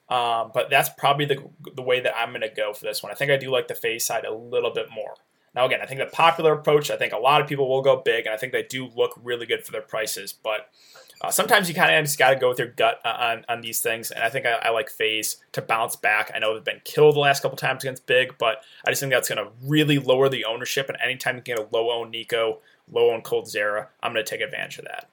um, 0.08 0.52
but 0.54 0.70
that's 0.70 0.88
probably 0.88 1.26
the 1.26 1.44
the 1.74 1.82
way 1.82 2.00
that 2.00 2.16
I'm 2.16 2.30
going 2.30 2.40
to 2.40 2.48
go 2.48 2.72
for 2.72 2.86
this 2.86 3.02
one. 3.02 3.12
I 3.12 3.14
think 3.14 3.30
I 3.30 3.36
do 3.36 3.50
like 3.50 3.68
the 3.68 3.74
FaZe 3.74 4.06
side 4.06 4.24
a 4.24 4.32
little 4.32 4.70
bit 4.70 4.86
more. 4.90 5.16
Now, 5.54 5.66
again, 5.66 5.80
I 5.82 5.86
think 5.86 6.00
the 6.00 6.06
popular 6.06 6.52
approach, 6.52 6.90
I 6.90 6.96
think 6.96 7.12
a 7.12 7.18
lot 7.18 7.40
of 7.40 7.46
people 7.46 7.68
will 7.68 7.82
go 7.82 7.96
big, 7.96 8.26
and 8.26 8.34
I 8.34 8.38
think 8.38 8.52
they 8.52 8.62
do 8.62 8.88
look 8.94 9.18
really 9.22 9.46
good 9.46 9.64
for 9.64 9.72
their 9.72 9.82
prices. 9.82 10.32
But 10.32 10.68
uh, 11.20 11.30
sometimes 11.30 11.68
you 11.68 11.74
kind 11.74 11.94
of 11.94 12.04
just 12.04 12.18
got 12.18 12.30
to 12.30 12.36
go 12.36 12.48
with 12.48 12.58
your 12.58 12.68
gut 12.68 13.00
uh, 13.04 13.08
on, 13.08 13.44
on 13.48 13.60
these 13.60 13.80
things, 13.80 14.10
and 14.10 14.24
I 14.24 14.28
think 14.28 14.46
I, 14.46 14.54
I, 14.54 14.70
like 14.70 14.90
FaZe 14.90 15.36
to 15.52 15.62
bounce 15.62 15.96
back. 15.96 16.32
I 16.34 16.38
know 16.40 16.54
they've 16.54 16.64
been 16.64 16.82
killed 16.84 17.14
the 17.14 17.20
last 17.20 17.40
couple 17.40 17.56
times 17.56 17.84
against 17.84 18.06
Big, 18.06 18.36
but 18.36 18.62
I 18.86 18.90
just 18.90 19.00
think 19.00 19.12
that's 19.12 19.28
going 19.28 19.44
to 19.44 19.52
really 19.64 19.98
lower 19.98 20.28
the 20.28 20.44
ownership. 20.44 20.88
And 20.88 20.98
anytime 21.02 21.36
you 21.36 21.42
get 21.42 21.58
a 21.58 21.68
low 21.70 21.90
owned 21.92 22.12
NiKo, 22.12 22.58
low 22.90 23.10
owned 23.12 23.24
coldzera, 23.24 23.86
I'm 24.02 24.12
going 24.12 24.24
to 24.24 24.30
take 24.30 24.40
advantage 24.40 24.78
of 24.78 24.86
that. 24.86 25.08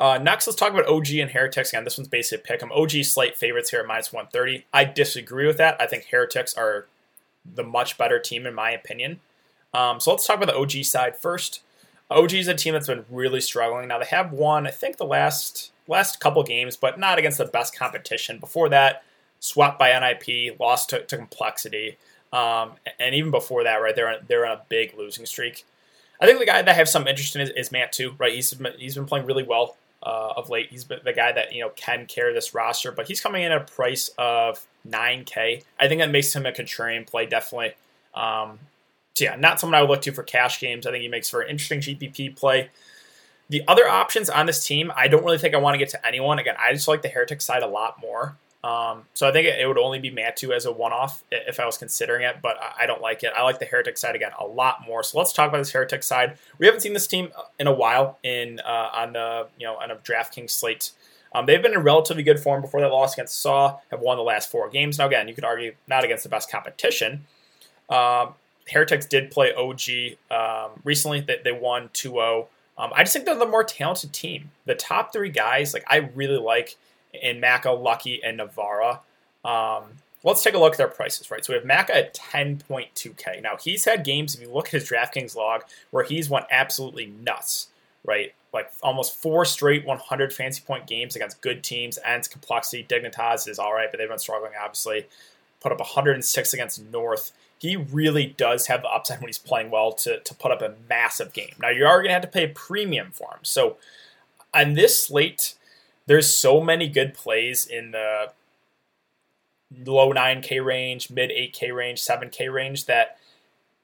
Uh, 0.00 0.16
next, 0.16 0.46
let's 0.46 0.58
talk 0.58 0.72
about 0.72 0.86
OG 0.86 1.10
and 1.14 1.30
Heretics. 1.30 1.70
Again, 1.70 1.84
this 1.84 1.98
one's 1.98 2.08
basically 2.08 2.42
a 2.42 2.46
pick 2.46 2.62
'em. 2.62 2.72
OG 2.72 3.04
slight 3.04 3.36
favorites 3.36 3.70
here 3.70 3.80
at 3.80 3.86
minus 3.86 4.12
130. 4.12 4.64
I 4.72 4.84
disagree 4.84 5.46
with 5.46 5.58
that. 5.58 5.76
I 5.80 5.86
think 5.86 6.06
Heretics 6.10 6.54
are 6.54 6.86
the 7.54 7.64
much 7.64 7.98
better 7.98 8.18
team, 8.18 8.46
in 8.46 8.54
my 8.54 8.70
opinion. 8.70 9.20
Um, 9.74 10.00
so 10.00 10.10
let's 10.10 10.26
talk 10.26 10.36
about 10.36 10.46
the 10.46 10.56
OG 10.56 10.84
side 10.84 11.16
first. 11.16 11.62
OG 12.10 12.34
is 12.34 12.48
a 12.48 12.54
team 12.54 12.72
that's 12.72 12.86
been 12.86 13.04
really 13.10 13.40
struggling. 13.40 13.88
Now 13.88 13.98
they 13.98 14.06
have 14.06 14.32
won, 14.32 14.66
I 14.66 14.70
think, 14.70 14.96
the 14.96 15.04
last 15.04 15.72
last 15.86 16.20
couple 16.20 16.42
games, 16.42 16.76
but 16.76 16.98
not 16.98 17.18
against 17.18 17.38
the 17.38 17.44
best 17.46 17.76
competition. 17.76 18.38
Before 18.38 18.68
that, 18.68 19.02
swept 19.40 19.78
by 19.78 19.98
NIP, 19.98 20.58
lost 20.58 20.90
to, 20.90 21.04
to 21.04 21.16
Complexity, 21.16 21.96
um, 22.32 22.72
and 22.98 23.14
even 23.14 23.30
before 23.30 23.64
that, 23.64 23.76
right, 23.76 23.94
they're 23.94 24.20
they're 24.26 24.46
on 24.46 24.52
a 24.52 24.62
big 24.68 24.96
losing 24.96 25.26
streak. 25.26 25.64
I 26.20 26.26
think 26.26 26.38
the 26.38 26.46
guy 26.46 26.62
that 26.62 26.68
I 26.68 26.74
have 26.74 26.88
some 26.88 27.06
interest 27.06 27.36
in 27.36 27.42
is, 27.42 27.50
is 27.50 27.68
mantuu, 27.68 28.18
right? 28.18 28.32
He's 28.32 28.52
been, 28.52 28.72
he's 28.76 28.96
been 28.96 29.04
playing 29.04 29.26
really 29.26 29.44
well 29.44 29.76
uh, 30.02 30.32
of 30.36 30.50
late. 30.50 30.68
He's 30.70 30.84
the 30.84 31.12
guy 31.14 31.32
that 31.32 31.52
you 31.52 31.62
know 31.62 31.70
can 31.76 32.06
carry 32.06 32.32
this 32.32 32.54
roster, 32.54 32.92
but 32.92 33.06
he's 33.06 33.20
coming 33.20 33.42
in 33.42 33.52
at 33.52 33.62
a 33.62 33.64
price 33.64 34.10
of 34.18 34.66
9K. 34.90 35.64
I 35.78 35.88
think 35.88 36.00
that 36.00 36.10
makes 36.10 36.34
him 36.34 36.46
a 36.46 36.52
contrarian 36.52 37.06
play, 37.06 37.26
definitely. 37.26 37.74
Um, 38.14 38.58
so 39.14 39.24
yeah, 39.24 39.36
not 39.36 39.58
someone 39.58 39.76
I 39.76 39.82
would 39.82 39.90
look 39.90 40.02
to 40.02 40.12
for 40.12 40.22
cash 40.22 40.60
games. 40.60 40.86
I 40.86 40.90
think 40.90 41.02
he 41.02 41.08
makes 41.08 41.28
for 41.28 41.40
an 41.40 41.50
interesting 41.50 41.80
GPP 41.80 42.36
play. 42.36 42.70
The 43.48 43.62
other 43.66 43.88
options 43.88 44.28
on 44.28 44.46
this 44.46 44.64
team, 44.64 44.92
I 44.94 45.08
don't 45.08 45.24
really 45.24 45.38
think 45.38 45.54
I 45.54 45.58
want 45.58 45.74
to 45.74 45.78
get 45.78 45.88
to 45.90 46.06
anyone. 46.06 46.38
Again, 46.38 46.54
I 46.60 46.72
just 46.72 46.86
like 46.86 47.02
the 47.02 47.08
Heretic 47.08 47.40
side 47.40 47.62
a 47.62 47.66
lot 47.66 48.00
more. 48.00 48.36
Um, 48.62 49.04
so 49.14 49.28
I 49.28 49.32
think 49.32 49.46
it, 49.46 49.66
would 49.66 49.78
only 49.78 50.00
be 50.00 50.10
mantuu 50.10 50.50
as 50.54 50.66
a 50.66 50.72
one-off 50.72 51.22
if 51.30 51.60
I 51.60 51.66
was 51.66 51.78
considering 51.78 52.24
it, 52.24 52.36
but 52.42 52.56
I 52.78 52.86
don't 52.86 53.00
like 53.00 53.22
it. 53.22 53.32
I 53.34 53.42
like 53.42 53.60
the 53.60 53.64
Heretic 53.64 53.96
side 53.96 54.16
again 54.16 54.32
a 54.38 54.46
lot 54.46 54.84
more. 54.86 55.02
So 55.02 55.18
let's 55.18 55.32
talk 55.32 55.48
about 55.48 55.58
this 55.58 55.70
Heretic 55.70 56.02
side. 56.02 56.38
We 56.58 56.66
haven't 56.66 56.80
seen 56.80 56.92
this 56.92 57.06
team 57.06 57.30
in 57.58 57.68
a 57.68 57.72
while 57.72 58.18
in 58.22 58.60
uh, 58.60 58.90
on 58.92 59.12
the 59.12 59.46
you 59.58 59.66
know 59.66 59.76
on 59.76 59.90
a 59.90 59.96
DraftKings 59.96 60.50
slate. 60.50 60.90
Um, 61.34 61.46
they've 61.46 61.62
been 61.62 61.74
in 61.74 61.80
relatively 61.80 62.22
good 62.22 62.40
form 62.40 62.62
before 62.62 62.80
that 62.80 62.90
loss 62.90 63.14
against 63.14 63.40
Saw. 63.40 63.78
Have 63.90 64.00
won 64.00 64.16
the 64.16 64.22
last 64.22 64.50
four 64.50 64.68
games. 64.68 64.98
Now 64.98 65.06
again, 65.06 65.28
you 65.28 65.34
could 65.34 65.44
argue 65.44 65.74
not 65.86 66.04
against 66.04 66.22
the 66.22 66.28
best 66.28 66.50
competition. 66.50 67.26
Um, 67.88 68.34
Heretics 68.70 69.06
did 69.06 69.30
play 69.30 69.52
OG 69.54 70.16
um, 70.30 70.80
recently. 70.84 71.20
They, 71.20 71.40
they 71.42 71.52
won 71.52 71.88
2-0. 71.90 72.46
Um, 72.76 72.92
I 72.94 73.02
just 73.02 73.12
think 73.12 73.24
they're 73.24 73.34
the 73.34 73.46
more 73.46 73.64
talented 73.64 74.12
team. 74.12 74.50
The 74.66 74.74
top 74.74 75.12
three 75.12 75.30
guys, 75.30 75.74
like 75.74 75.84
I 75.88 75.96
really 76.14 76.38
like 76.38 76.76
in 77.12 77.40
Maka, 77.40 77.72
Lucky, 77.72 78.22
and 78.22 78.38
Nivera. 78.38 79.00
Um, 79.44 79.84
let's 80.22 80.42
take 80.42 80.54
a 80.54 80.58
look 80.58 80.72
at 80.72 80.78
their 80.78 80.88
prices, 80.88 81.30
right? 81.30 81.44
So 81.44 81.52
we 81.52 81.58
have 81.58 81.66
Maka 81.66 81.96
at 81.96 82.14
10.2K. 82.14 83.42
Now 83.42 83.56
he's 83.56 83.84
had 83.84 84.04
games, 84.04 84.34
if 84.34 84.40
you 84.40 84.50
look 84.50 84.66
at 84.66 84.72
his 84.72 84.88
DraftKings 84.88 85.34
log, 85.34 85.62
where 85.90 86.04
he's 86.04 86.30
went 86.30 86.46
absolutely 86.50 87.06
nuts, 87.06 87.68
right? 88.04 88.32
Like 88.52 88.70
almost 88.82 89.16
four 89.16 89.44
straight 89.44 89.84
100 89.84 90.32
fancy 90.32 90.62
point 90.66 90.86
games 90.86 91.16
against 91.16 91.40
good 91.40 91.62
teams. 91.62 91.98
And 91.98 92.28
complexity, 92.28 92.86
Dignitas 92.88 93.48
is 93.48 93.58
all 93.58 93.74
right, 93.74 93.90
but 93.90 93.98
they've 93.98 94.08
been 94.08 94.18
struggling, 94.18 94.52
obviously. 94.60 95.06
Put 95.60 95.72
up 95.72 95.80
106 95.80 96.54
against 96.54 96.82
North. 96.90 97.32
He 97.58 97.76
really 97.76 98.26
does 98.36 98.68
have 98.68 98.82
the 98.82 98.88
upside 98.88 99.20
when 99.20 99.28
he's 99.28 99.38
playing 99.38 99.70
well 99.70 99.92
to, 99.92 100.20
to 100.20 100.34
put 100.34 100.52
up 100.52 100.62
a 100.62 100.74
massive 100.88 101.32
game. 101.32 101.54
Now, 101.60 101.70
you 101.70 101.84
are 101.86 101.98
going 101.98 102.08
to 102.08 102.14
have 102.14 102.22
to 102.22 102.28
pay 102.28 102.44
a 102.44 102.48
premium 102.48 103.10
for 103.12 103.32
him. 103.32 103.40
So, 103.42 103.76
on 104.54 104.74
this 104.74 105.02
slate, 105.02 105.54
there's 106.06 106.32
so 106.32 106.60
many 106.60 106.88
good 106.88 107.14
plays 107.14 107.66
in 107.66 107.90
the 107.90 108.32
low 109.84 110.12
9K 110.12 110.64
range, 110.64 111.10
mid 111.10 111.30
8K 111.30 111.74
range, 111.74 112.00
7K 112.00 112.52
range 112.52 112.86
that 112.86 113.17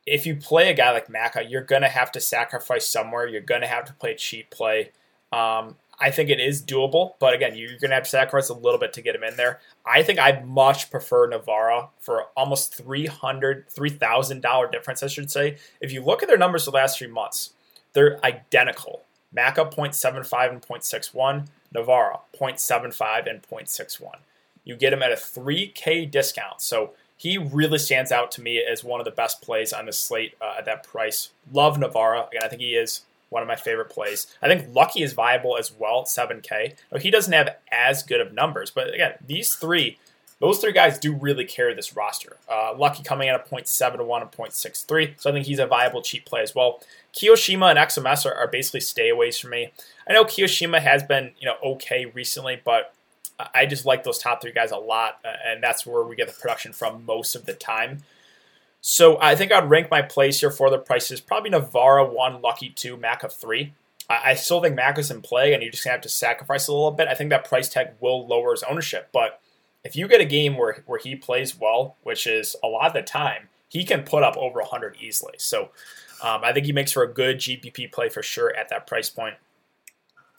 if 0.07 0.27
you 0.27 0.37
play 0.37 0.71
a 0.71 0.75
guy 0.75 0.93
like 0.93 1.09
Maka, 1.09 1.45
you're 1.45 1.63
going 1.63 1.83
to 1.83 1.89
have 1.89 2.13
to 2.13 2.21
sacrifice 2.21 2.87
somewhere. 2.87 3.27
You're 3.27 3.41
going 3.41 3.63
to 3.63 3.67
have 3.67 3.85
to 3.87 3.93
play 3.95 4.15
cheap 4.15 4.51
play. 4.51 4.91
Um, 5.33 5.77
I 5.99 6.11
think 6.11 6.29
it 6.29 6.41
is 6.41 6.63
doable, 6.63 7.15
but 7.21 7.35
again, 7.35 7.57
you're 7.57 7.79
going 7.79 7.91
to 7.91 7.95
have 7.95 8.05
to 8.05 8.11
sacrifice 8.11 8.49
a 8.49 8.55
little 8.55 8.79
bit 8.79 8.93
to 8.95 9.03
get 9.03 9.15
him 9.15 9.23
in 9.23 9.37
there. 9.37 9.61
I 9.87 10.03
think 10.03 10.19
I 10.19 10.43
much 10.45 10.91
prefer 10.91 11.31
Nivera 11.31 11.89
for 12.01 12.25
almost 12.37 12.85
$300, 12.85 13.73
$3,000 13.73 14.73
difference, 14.73 15.03
I 15.03 15.07
should 15.07 15.31
say. 15.31 15.57
If 15.81 15.93
you 15.93 16.03
look 16.03 16.23
at 16.23 16.29
their 16.29 16.39
numbers 16.39 16.65
the 16.65 16.73
last 16.73 16.99
three 16.99 17.09
months, 17.09 17.51
they're 17.93 18.25
identical. 18.25 19.03
Maka 19.33 19.65
0.75 19.65 20.51
and 20.51 20.63
0.61, 20.63 21.47
Nivera 21.75 22.21
0.75 22.39 23.31
and 23.31 23.43
0.61. 23.43 24.17
You 24.65 24.77
get 24.77 24.93
him 24.93 25.03
at 25.03 25.13
a 25.13 25.17
3K 25.17 26.11
discount. 26.11 26.61
So 26.61 26.93
he 27.25 27.39
really 27.39 27.79
stands 27.79 28.13
out 28.13 28.31
to 28.31 28.43
me 28.43 28.63
as 28.63 28.85
one 28.85 29.01
of 29.01 29.07
the 29.07 29.11
best 29.11 29.41
plays 29.41 29.73
on 29.73 29.87
the 29.87 29.95
slate 29.95 30.35
uh, 30.43 30.57
at 30.59 30.67
that 30.67 30.83
price. 30.83 31.31
Love 31.51 31.79
Nivera. 31.79 32.29
Again, 32.29 32.43
I 32.45 32.49
think 32.49 32.61
he 32.61 32.75
is 32.75 33.01
one 33.31 33.41
of 33.41 33.49
my 33.49 33.57
favorite 33.57 33.89
plays. 33.89 34.27
I 34.43 34.47
think 34.47 34.75
Lucky 34.75 35.03
is 35.03 35.15
viable 35.15 35.57
as 35.57 35.73
well 35.73 36.05
7K. 36.05 36.75
Now, 36.93 36.99
he 36.99 37.11
doesn't 37.11 37.33
have 37.33 37.57
as 37.73 38.03
good 38.03 38.21
of 38.21 38.35
numbers, 38.35 38.71
but 38.71 38.93
again, 38.93 39.15
these 39.27 39.55
three, 39.55 39.99
those 40.39 40.59
three 40.59 40.73
guys 40.73 40.99
do 40.99 41.15
really 41.15 41.47
carry 41.47 41.73
this 41.73 41.97
roster. 41.97 42.37
Uh, 42.47 42.75
Lucky 42.77 43.03
coming 43.03 43.29
in 43.29 43.35
at 43.35 43.49
0.71 43.49 44.21
and 44.21 44.31
0.63, 44.31 45.15
so 45.19 45.31
I 45.31 45.33
think 45.33 45.47
he's 45.47 45.59
a 45.59 45.67
viable 45.67 46.03
cheap 46.03 46.27
play 46.27 46.43
as 46.43 46.55
well. 46.55 46.83
kioShiMa 47.15 47.71
and 47.71 47.79
XMS 47.79 48.27
are, 48.27 48.35
are 48.35 48.49
basically 48.49 48.81
stayaways 48.81 49.41
for 49.41 49.49
me. 49.49 49.73
I 50.07 50.13
know 50.13 50.25
kioShiMa 50.25 50.83
has 50.83 51.03
been 51.03 51.33
you 51.39 51.47
know 51.47 51.57
okay 51.65 52.05
recently, 52.05 52.61
but 52.63 52.94
I 53.39 53.67
just 53.67 53.85
like 53.85 54.05
those 54.05 54.19
top 54.19 54.41
three 54.41 54.53
guys 54.53 54.71
a 54.71 54.77
lot, 54.77 55.19
uh, 55.25 55.33
and 55.47 55.63
that's 55.63 55.85
where 55.85 56.05
we 56.05 56.17
get 56.17 56.29
the 56.29 56.41
production 56.41 56.73
from 56.73 57.05
most 57.05 57.35
of 57.35 57.47
the 57.47 57.53
time. 57.53 58.03
So 58.81 59.19
I 59.21 59.35
think 59.35 59.51
I'd 59.51 59.71
rank 59.71 59.91
my 59.91 60.03
place 60.03 60.41
here 60.41 60.51
for 60.51 60.71
the 60.71 60.79
prices 60.79 61.21
probably 61.21 61.51
Nivera 61.51 62.11
one, 62.11 62.43
Lucky 62.43 62.69
two, 62.69 62.97
Mac 62.97 63.23
of 63.23 63.33
three. 63.33 63.73
I 64.09 64.35
still 64.35 64.61
think 64.61 64.75
Mac 64.75 64.99
is 64.99 65.11
in 65.11 65.23
play, 65.23 65.55
and 65.55 65.63
you're 65.63 65.73
just 65.73 65.83
gonna 65.83 65.93
have 65.93 66.03
to 66.03 66.11
sacrifice 66.11 66.69
a 66.69 66.73
little 66.73 66.91
bit. 66.91 67.09
I 67.09 67.15
think 67.15 67.31
that 67.31 67.49
price 67.49 67.71
tag 67.71 67.93
will 68.01 68.27
lower 68.27 68.51
his 68.51 68.63
ownership, 68.63 69.09
but 69.13 69.41
if 69.83 69.97
you 69.97 70.09
get 70.09 70.21
a 70.21 70.27
game 70.27 70.57
where 70.57 70.83
where 70.87 70.99
he 70.99 71.17
plays 71.17 71.59
well, 71.59 71.97
which 72.03 72.27
is 72.27 72.57
a 72.63 72.67
lot 72.67 72.89
of 72.89 72.93
the 72.93 73.03
time, 73.03 73.49
he 73.69 73.85
can 73.85 74.03
put 74.03 74.23
up 74.23 74.37
over 74.37 74.61
100 74.61 74.97
easily. 75.01 75.35
So 75.39 75.71
um, 76.23 76.41
I 76.43 76.53
think 76.53 76.67
he 76.67 76.73
makes 76.73 76.93
for 76.93 77.03
a 77.03 77.13
good 77.13 77.39
GPP 77.39 77.93
play 77.93 78.09
for 78.09 78.23
sure 78.23 78.55
at 78.57 78.69
that 78.71 78.87
price 78.87 79.11
point. 79.11 79.35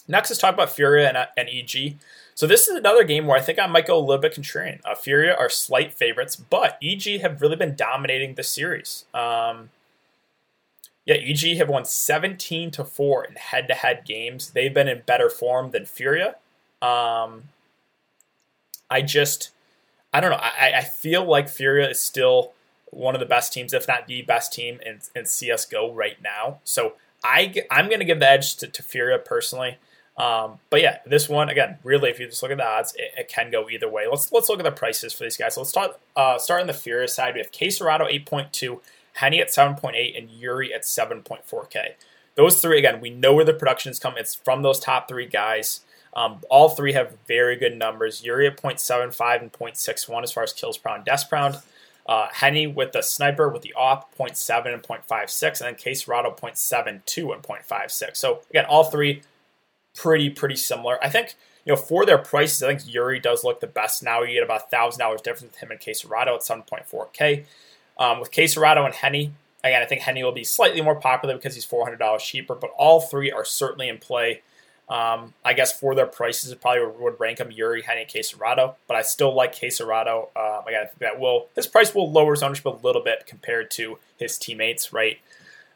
Next, 0.07 0.29
let's 0.29 0.39
talk 0.39 0.53
about 0.53 0.71
Furia 0.71 1.07
and, 1.07 1.17
uh, 1.17 1.25
and 1.35 1.49
EG. 1.49 1.97
So 2.35 2.45
this 2.45 2.67
is 2.67 2.75
another 2.75 3.05
game 3.05 3.25
where 3.25 3.37
I 3.37 3.41
think 3.41 3.59
I 3.59 3.65
might 3.65 3.87
go 3.87 3.97
a 3.97 3.99
little 3.99 4.21
bit 4.21 4.35
contrarian. 4.35 4.81
Uh, 4.83 4.93
Furia 4.93 5.33
are 5.33 5.49
slight 5.49 5.93
favorites, 5.93 6.35
but 6.35 6.77
EG 6.83 7.21
have 7.21 7.41
really 7.41 7.55
been 7.55 7.75
dominating 7.75 8.35
the 8.35 8.43
series. 8.43 9.05
Um, 9.13 9.69
yeah, 11.05 11.15
EG 11.15 11.55
have 11.57 11.69
won 11.69 11.85
17 11.85 12.71
to 12.71 12.83
4 12.83 13.23
in 13.23 13.35
head 13.35 13.69
to 13.69 13.73
head 13.73 14.03
games. 14.05 14.49
They've 14.49 14.73
been 14.73 14.89
in 14.89 15.03
better 15.05 15.29
form 15.29 15.71
than 15.71 15.85
Furia. 15.85 16.35
Um, 16.81 17.43
I 18.89 19.01
just, 19.01 19.51
I 20.13 20.19
don't 20.19 20.31
know. 20.31 20.39
I, 20.41 20.73
I 20.75 20.81
feel 20.81 21.23
like 21.23 21.47
Furia 21.47 21.89
is 21.89 22.01
still 22.01 22.51
one 22.91 23.15
of 23.15 23.21
the 23.21 23.25
best 23.25 23.53
teams, 23.53 23.71
if 23.71 23.87
not 23.87 24.07
the 24.07 24.23
best 24.23 24.51
team 24.51 24.79
in, 24.85 24.99
in 25.15 25.23
CSGO 25.23 25.95
right 25.95 26.21
now. 26.21 26.59
So 26.65 26.95
I, 27.23 27.63
I'm 27.71 27.87
going 27.87 27.99
to 27.99 28.05
give 28.05 28.19
the 28.19 28.29
edge 28.29 28.57
to, 28.57 28.67
to 28.67 28.83
Furia 28.83 29.19
personally. 29.19 29.77
Um, 30.17 30.59
but 30.69 30.81
yeah, 30.81 30.99
this 31.05 31.27
one 31.27 31.49
again, 31.49 31.77
really, 31.83 32.09
if 32.09 32.19
you 32.19 32.27
just 32.27 32.41
look 32.41 32.51
at 32.51 32.57
the 32.57 32.65
odds, 32.65 32.95
it, 32.95 33.11
it, 33.17 33.27
can 33.27 33.51
go 33.51 33.69
either 33.69 33.89
way. 33.89 34.07
Let's 34.09 34.31
let's 34.31 34.47
look 34.47 34.59
at 34.59 34.63
the 34.63 34.71
prices 34.71 35.11
for 35.11 35.25
these 35.25 35.35
guys. 35.35 35.55
So 35.55 35.61
let's 35.61 35.69
start 35.69 35.99
uh, 36.15 36.37
start 36.37 36.61
on 36.61 36.67
the 36.67 36.73
Furious 36.73 37.13
side. 37.13 37.33
We 37.33 37.41
have 37.41 37.51
KSCERATO 37.51 38.07
eight 38.09 38.25
point 38.25 38.53
two, 38.53 38.81
HEN1 39.19 39.41
at 39.41 39.53
seven 39.53 39.75
point 39.75 39.97
eight, 39.97 40.15
and 40.15 40.29
yuurih 40.29 40.73
at 40.73 40.85
seven 40.85 41.21
point 41.21 41.45
four 41.45 41.65
K. 41.65 41.95
Those 42.35 42.61
three 42.61 42.77
again, 42.77 43.01
we 43.01 43.09
know 43.09 43.33
where 43.33 43.43
the 43.43 43.53
productions 43.53 43.99
come. 43.99 44.13
It's 44.17 44.35
from 44.35 44.61
those 44.61 44.79
top 44.79 45.09
three 45.09 45.25
guys. 45.25 45.81
Um, 46.13 46.39
all 46.49 46.69
three 46.69 46.93
have 46.93 47.17
very 47.27 47.57
good 47.57 47.77
numbers. 47.77 48.21
yuurih 48.21 48.47
at 48.47 48.57
0.75 48.61 49.41
and 49.41 49.51
0.61 49.51 50.23
as 50.23 50.31
far 50.31 50.43
as 50.43 50.53
kills 50.53 50.77
per 50.77 50.89
round, 50.89 51.03
deaths 51.03 51.25
round. 51.29 51.57
Uh, 52.05 52.27
HEN1 52.29 52.73
with 52.75 52.91
the 52.91 53.01
sniper 53.01 53.49
with 53.49 53.63
the 53.63 53.73
op 53.73 54.15
0.7 54.15 54.73
and 54.73 54.81
0.56, 54.83 55.43
and 55.43 55.55
then 55.59 55.75
KSCERATO 55.75 56.39
0.72 56.39 57.33
and 57.33 57.43
0.56. 57.43 58.15
So 58.15 58.41
again, 58.49 58.65
all 58.65 58.85
three 58.85 59.23
pretty 59.95 60.29
pretty 60.29 60.55
similar. 60.55 61.03
I 61.03 61.09
think 61.09 61.35
you 61.65 61.73
know 61.73 61.77
for 61.77 62.05
their 62.05 62.17
prices, 62.17 62.61
I 62.61 62.67
think 62.67 62.81
yuurih 62.81 63.21
does 63.21 63.43
look 63.43 63.59
the 63.59 63.67
best 63.67 64.03
now. 64.03 64.21
You 64.21 64.35
get 64.35 64.43
about 64.43 64.69
thousand 64.69 64.99
dollars 64.99 65.21
difference 65.21 65.53
with 65.53 65.63
him 65.63 65.71
and 65.71 65.79
KSCERATO 65.79 66.35
at 66.35 66.43
seven 66.43 66.63
point 66.63 66.85
four 66.85 67.09
k. 67.13 67.45
Um, 67.97 68.19
with 68.19 68.31
KSCERATO 68.31 68.85
and 68.85 68.93
HEN1, 68.93 69.31
again, 69.63 69.81
I 69.81 69.85
think 69.85 70.01
HEN1 70.01 70.23
will 70.23 70.31
be 70.33 70.43
slightly 70.43 70.81
more 70.81 70.95
popular 70.95 71.35
because 71.35 71.55
he's 71.55 71.65
four 71.65 71.85
hundred 71.85 71.97
dollars 71.99 72.23
cheaper. 72.23 72.55
But 72.55 72.71
all 72.77 73.01
three 73.01 73.31
are 73.31 73.45
certainly 73.45 73.89
in 73.89 73.97
play. 73.97 74.41
Um, 74.87 75.33
I 75.43 75.53
guess 75.53 75.77
for 75.77 75.95
their 75.95 76.05
prices, 76.05 76.51
it 76.51 76.61
probably 76.61 76.85
would 76.85 77.19
rank 77.19 77.39
them 77.39 77.49
yuurih, 77.49 77.83
HEN1, 77.83 78.11
KSCERATO, 78.11 78.75
but 78.87 78.95
I 78.95 79.01
still 79.01 79.33
like 79.33 79.55
KSCERATO. 79.55 80.27
Uh, 80.35 80.61
again, 80.67 80.81
I 80.83 80.85
think 80.85 80.99
that 80.99 81.19
will 81.19 81.47
his 81.55 81.65
price 81.65 81.95
will 81.95 82.11
lower 82.11 82.33
his 82.33 82.43
ownership 82.43 82.65
a 82.65 82.69
little 82.69 83.01
bit 83.01 83.25
compared 83.25 83.71
to 83.71 83.97
his 84.17 84.37
teammates, 84.37 84.93
right? 84.93 85.17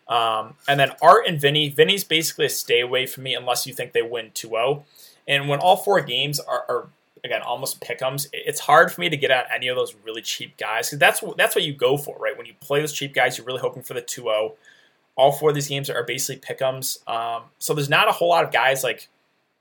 Um, 0.10 0.56
and 0.68 0.80
then 0.80 0.92
Art 1.01 1.28
and 1.28 1.39
VINI. 1.39 1.70
VINI's 1.70 2.04
basically 2.04 2.48
a 2.48 2.50
stay 2.50 2.82
away 2.82 3.06
from 3.06 3.24
me 3.24 3.36
unless 3.36 3.68
you 3.68 3.74
think 3.74 3.94
they 3.94 4.01
win 4.01 4.32
2 4.34 4.50
0. 4.50 4.86
And 5.28 5.48
when 5.48 5.60
all 5.60 5.78
four 5.78 6.01
games 6.01 6.39
are, 6.39 6.66
are 6.68 6.88
again 7.24 7.42
almost 7.44 7.80
pickums, 7.80 8.28
it's 8.34 8.62
hard 8.62 8.92
for 8.92 9.01
me 9.01 9.10
to 9.10 9.18
get 9.18 9.30
at 9.30 9.48
any 9.54 9.68
of 9.68 9.75
those 9.75 9.96
really 10.04 10.24
cheap 10.24 10.58
guys 10.58 10.88
because 10.88 11.00
that's 11.00 11.24
that's 11.38 11.56
what 11.56 11.63
you 11.63 11.74
go 11.74 11.96
for, 11.96 12.18
right? 12.20 12.36
When 12.36 12.48
you 12.48 12.54
play 12.60 12.82
those 12.82 12.94
cheap 12.94 13.13
guys, 13.13 13.38
you're 13.38 13.46
really 13.46 13.62
hoping 13.62 13.84
for 13.84 13.94
the 13.94 14.01
2 14.01 14.24
0. 14.24 14.56
All 15.16 15.32
four 15.32 15.50
of 15.50 15.56
these 15.56 15.68
games 15.68 15.89
are 15.89 16.04
basically 16.04 16.42
pickums. 16.42 17.08
Um, 17.08 17.44
so 17.60 17.74
there's 17.74 17.89
not 17.89 18.08
a 18.08 18.13
whole 18.13 18.30
lot 18.30 18.46
of 18.46 18.51
guys 18.51 18.84
like 18.84 19.10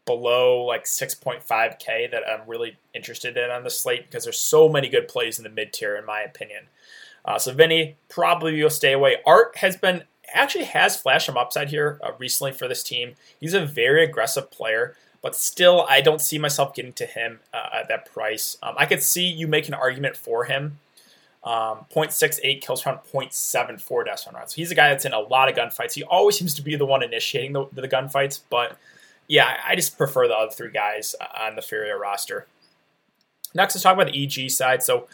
below 0.07 0.63
like 0.63 0.85
6.5k 0.85 2.11
that 2.11 2.23
I'm 2.27 2.49
really 2.49 2.79
interested 2.95 3.37
in 3.37 3.51
on 3.51 3.65
the 3.65 3.71
slate 3.71 4.07
because 4.07 4.25
there's 4.25 4.39
so 4.39 4.69
many 4.69 4.89
good 4.89 5.09
plays 5.09 5.37
in 5.37 5.45
the 5.45 5.51
mid 5.51 5.75
tier, 5.75 5.97
in 5.97 6.07
my 6.07 6.21
opinion. 6.21 6.65
Uh, 7.25 7.39
so 7.39 7.53
VINI 7.53 7.97
probably 8.09 8.63
will 8.63 8.71
stay 8.71 8.93
away. 8.93 9.17
Art 9.27 9.57
has 9.59 9.77
been 9.77 10.05
actually 10.33 10.65
has 10.65 10.97
flashed 10.97 11.27
some 11.27 11.37
upside 11.37 11.71
here 11.71 11.99
uh, 12.03 12.13
recently 12.19 12.53
for 12.53 12.69
this 12.69 12.83
team. 12.83 13.15
He's 13.41 13.55
a 13.55 13.65
very 13.65 14.05
aggressive 14.05 14.51
player, 14.51 14.97
but 15.23 15.35
still, 15.35 15.87
I 15.89 16.01
don't 16.01 16.21
see 16.21 16.39
myself 16.39 16.75
getting 16.75 16.93
to 16.95 17.07
him 17.07 17.41
uh, 17.53 17.69
at 17.81 17.89
that 17.89 18.13
price. 18.13 18.57
Um, 18.63 18.75
I 18.77 18.87
could 18.87 19.03
see 19.03 19.27
you 19.27 19.47
make 19.47 19.69
an 19.69 19.75
argument 19.75 20.17
for 20.17 20.45
him. 20.45 20.79
Um, 21.45 21.87
0.68 21.95 22.61
kills 22.61 22.85
round, 22.85 23.01
0.74 23.13 24.05
deaths 24.05 24.27
round. 24.33 24.51
So 24.51 24.57
he's 24.57 24.71
a 24.71 24.75
guy 24.75 24.89
that's 24.89 25.05
in 25.05 25.13
a 25.13 25.21
lot 25.21 25.49
of 25.49 25.57
gunfights. 25.57 25.95
He 25.95 26.03
always 26.03 26.37
seems 26.37 26.53
to 26.55 26.63
be 26.63 26.77
the 26.77 26.85
one 26.85 27.03
initiating 27.03 27.53
the, 27.53 27.67
the 27.73 27.89
gunfights, 27.89 28.41
but 28.51 28.77
yeah, 29.29 29.59
I 29.65 29.77
just 29.77 29.97
prefer 29.97 30.27
the 30.27 30.35
other 30.35 30.51
three 30.51 30.73
guys 30.73 31.15
uh, 31.21 31.45
on 31.45 31.55
the 31.55 31.63
Furia 31.63 31.97
roster. 31.97 32.47
Next, 33.55 33.75
let's 33.75 33.83
talk 33.83 33.95
about 33.95 34.13
the 34.13 34.25
EG 34.25 34.51
side. 34.51 34.83
So 34.83 35.07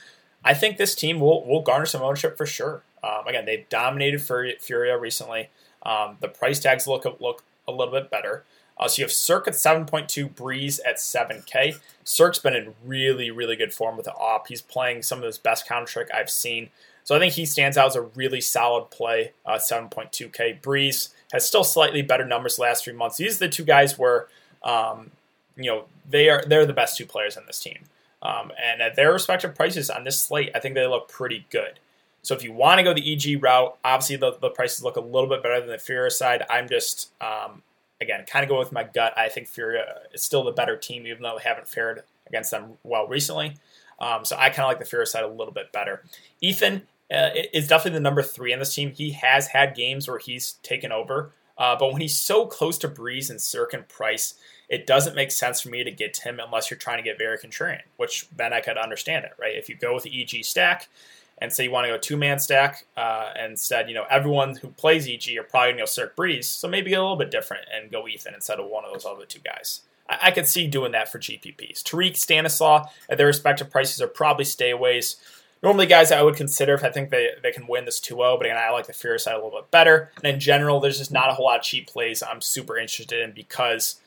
I 0.44 0.54
think 0.54 0.76
this 0.76 0.94
team 0.94 1.21
will 1.21 1.44
will 1.47 1.62
garner 1.62 1.87
some 1.87 2.02
ownership 2.02 2.37
for 2.37 2.47
sure. 2.47 2.83
Um, 3.04 3.26
again, 3.26 3.44
they've 3.44 3.68
dominated 3.68 4.20
Furia 4.23 4.99
recently. 4.99 5.50
Um, 5.82 6.16
the 6.20 6.28
price 6.28 6.61
tags 6.61 6.87
look 6.87 7.04
look 7.20 7.44
a 7.68 7.73
little 7.73 7.92
bit 7.92 8.11
better. 8.11 8.44
Uh, 8.76 8.88
so 8.88 9.00
you 9.00 9.04
have 9.04 9.12
CeRq 9.12 9.46
at 9.46 9.54
7.2, 9.54 10.34
Brehze 10.34 10.80
at 10.84 10.96
7K. 10.96 11.76
CeRq's 12.04 12.40
been 12.40 12.56
in 12.56 12.75
really, 12.84 13.30
really 13.30 13.54
good 13.54 13.73
form 13.73 13.96
with 13.96 14.06
the 14.06 14.14
op. 14.14 14.49
He's 14.49 14.62
playing 14.62 15.02
some 15.02 15.18
of 15.18 15.25
his 15.25 15.38
best 15.38 15.68
Counter 15.68 15.87
Strike 15.87 16.11
I've 16.12 16.30
seen. 16.30 16.70
So 17.04 17.14
I 17.14 17.18
think 17.18 17.34
he 17.34 17.46
stands 17.46 17.76
out 17.76 17.88
as 17.88 17.96
a 17.96 18.02
really 18.02 18.40
solid 18.40 18.90
play, 18.90 19.32
uh, 19.46 19.58
7.2K. 19.58 20.61
Brehze 20.61 21.11
has 21.32 21.46
still 21.46 21.62
slightly 21.62 22.02
better 22.02 22.25
numbers 22.25 22.56
the 22.56 22.62
last 22.62 22.84
three 22.84 22.94
months. 22.94 23.18
These 23.18 23.37
are 23.37 23.46
the 23.46 23.49
two 23.49 23.64
guys 23.64 23.99
where, 23.99 24.26
um, 24.62 25.11
you 25.56 25.70
know, 25.70 25.84
they 26.08 26.28
are 26.28 26.42
they're 26.46 26.66
the 26.66 26.73
best 26.73 26.96
two 26.96 27.06
players 27.06 27.37
on 27.37 27.44
this 27.46 27.61
team. 27.61 27.84
Um, 28.23 28.50
and 28.61 28.80
at 28.80 28.96
their 28.96 29.12
respective 29.12 29.54
prices 29.54 29.90
on 29.90 30.04
this 30.04 30.18
slate, 30.18 30.50
I 30.54 30.58
think 30.58 30.75
they 30.75 30.87
look 30.87 31.08
pretty 31.08 31.46
good. 31.50 31.78
So 32.25 32.35
if 32.35 32.43
you 32.43 32.52
want 32.52 32.78
to 32.78 32.83
go 32.83 32.95
the 32.95 33.12
EG 33.12 33.43
route, 33.43 33.76
obviously 33.85 34.16
the, 34.16 34.37
the 34.40 34.49
prices 34.49 34.83
look 34.83 34.97
a 34.97 35.00
little 35.00 35.28
bit 35.28 35.43
better 35.43 35.61
than 35.61 35.69
the 35.69 35.78
Furia 35.78 36.11
side. 36.11 36.43
I'm 36.49 36.66
just, 36.66 37.11
um, 37.21 37.62
again, 38.00 38.25
kind 38.26 38.43
of 38.43 38.49
going 38.49 38.61
with 38.61 38.73
my 38.73 38.83
gut. 38.83 39.16
I 39.16 39.28
think 39.28 39.47
Furia 39.47 40.00
is 40.12 40.23
still 40.23 40.43
the 40.43 40.50
better 40.50 40.75
team, 40.75 41.07
even 41.07 41.23
though 41.23 41.37
they 41.37 41.47
haven't 41.47 41.69
fared 41.69 42.02
against 42.26 42.50
them 42.50 42.78
well 42.83 43.07
recently. 43.07 43.59
Um, 44.00 44.25
so 44.25 44.37
I 44.37 44.49
kind 44.49 44.61
of 44.61 44.69
like 44.69 44.78
the 44.78 44.87
Furia 44.87 45.07
side 45.07 45.23
a 45.23 45.28
little 45.28 45.52
bit 45.52 45.71
better. 45.71 46.02
Ethan 46.40 46.83
uh, 47.12 47.28
is 47.52 47.69
definitely 47.69 47.99
the 47.99 48.02
number 48.02 48.23
three 48.23 48.54
in 48.54 48.59
this 48.59 48.75
team. 48.75 48.93
He 48.93 49.12
has 49.12 49.49
had 49.49 49.75
games 49.75 50.09
where 50.09 50.19
he's 50.19 50.52
taken 50.62 50.93
over. 50.93 51.31
Uh, 51.59 51.76
but 51.78 51.93
when 51.93 52.00
he's 52.00 52.16
so 52.16 52.47
close 52.47 52.78
to 52.78 52.88
Brehze 52.88 53.28
and 53.28 53.38
CeRq 53.38 53.75
and 53.75 53.87
Price, 53.87 54.35
it 54.69 54.87
doesn't 54.87 55.14
make 55.14 55.31
sense 55.31 55.61
for 55.61 55.69
me 55.69 55.85
to 55.85 55.90
get 55.90 56.16
him 56.16 56.40
unless 56.43 56.71
you're 56.71 56.78
trying 56.78 56.97
to 56.97 57.02
get 57.02 57.19
very 57.19 57.37
contrarian, 57.38 57.83
which 57.99 58.26
then 58.35 58.54
I 58.54 58.61
could 58.61 58.78
understand 58.78 59.26
it, 59.26 59.33
right? 59.38 59.54
If 59.54 59.69
you 59.69 59.76
go 59.76 59.95
with 59.95 60.04
the 60.04 60.23
EG 60.23 60.43
stack 60.43 60.88
and 61.38 61.53
say 61.53 61.64
you 61.64 61.71
want 61.71 61.87
to 61.87 61.93
go 61.93 61.99
two 61.99 62.17
man 62.17 62.38
stack, 62.38 62.87
uh, 62.97 63.31
instead, 63.43 63.88
you 63.88 63.95
know, 63.95 64.05
everyone 64.11 64.57
who 64.57 64.69
plays 64.69 65.09
EG 65.09 65.37
are 65.37 65.43
probably 65.43 65.73
going 65.73 65.87
to 65.87 66.00
go 66.00 66.07
CeRq 66.07 66.14
Brehze, 66.14 66.45
so 66.45 66.69
maybe 66.69 66.95
a 66.95 67.00
little 67.00 67.17
bit 67.17 67.31
different 67.31 67.67
and 67.75 67.91
go 67.91 68.07
Ethan 68.07 68.35
instead 68.35 68.61
of 68.61 68.67
one 68.67 68.85
of 68.85 68.93
those 68.93 69.05
other 69.05 69.26
two 69.26 69.41
guys. 69.41 69.83
I, 70.09 70.19
I 70.23 70.31
could 70.31 70.47
see 70.47 70.67
doing 70.67 70.93
that 70.93 71.11
for 71.11 71.19
GPPs. 71.19 71.83
tarik, 71.83 72.17
Stanislaw, 72.17 72.87
at 73.09 73.19
their 73.19 73.26
respective 73.26 73.71
prices 73.71 74.00
are 74.00 74.09
probably 74.09 74.45
stayaways. 74.45 75.17
Normally, 75.62 75.87
guys, 75.87 76.12
I 76.12 76.23
would 76.23 76.37
consider 76.37 76.75
if 76.75 76.85
I 76.85 76.91
think 76.91 77.11
they, 77.11 77.31
they 77.43 77.50
can 77.50 77.67
win 77.67 77.87
this 77.87 77.99
2 77.99 78.17
0, 78.17 78.37
but 78.37 78.47
again, 78.47 78.59
I 78.59 78.71
like 78.71 78.87
the 78.87 78.93
Fury 78.93 79.19
side 79.19 79.35
a 79.35 79.43
little 79.43 79.59
bit 79.61 79.71
better. 79.71 80.11
And 80.17 80.26
in 80.35 80.38
general, 80.38 80.79
there's 80.79 80.99
just 80.99 81.11
not 81.11 81.31
a 81.31 81.33
whole 81.33 81.47
lot 81.47 81.59
of 81.59 81.64
cheap 81.64 81.87
plays 81.87 82.23
I'm 82.23 82.43
super 82.43 82.76
interested 82.76 83.21
in 83.21 83.33
because 83.33 83.99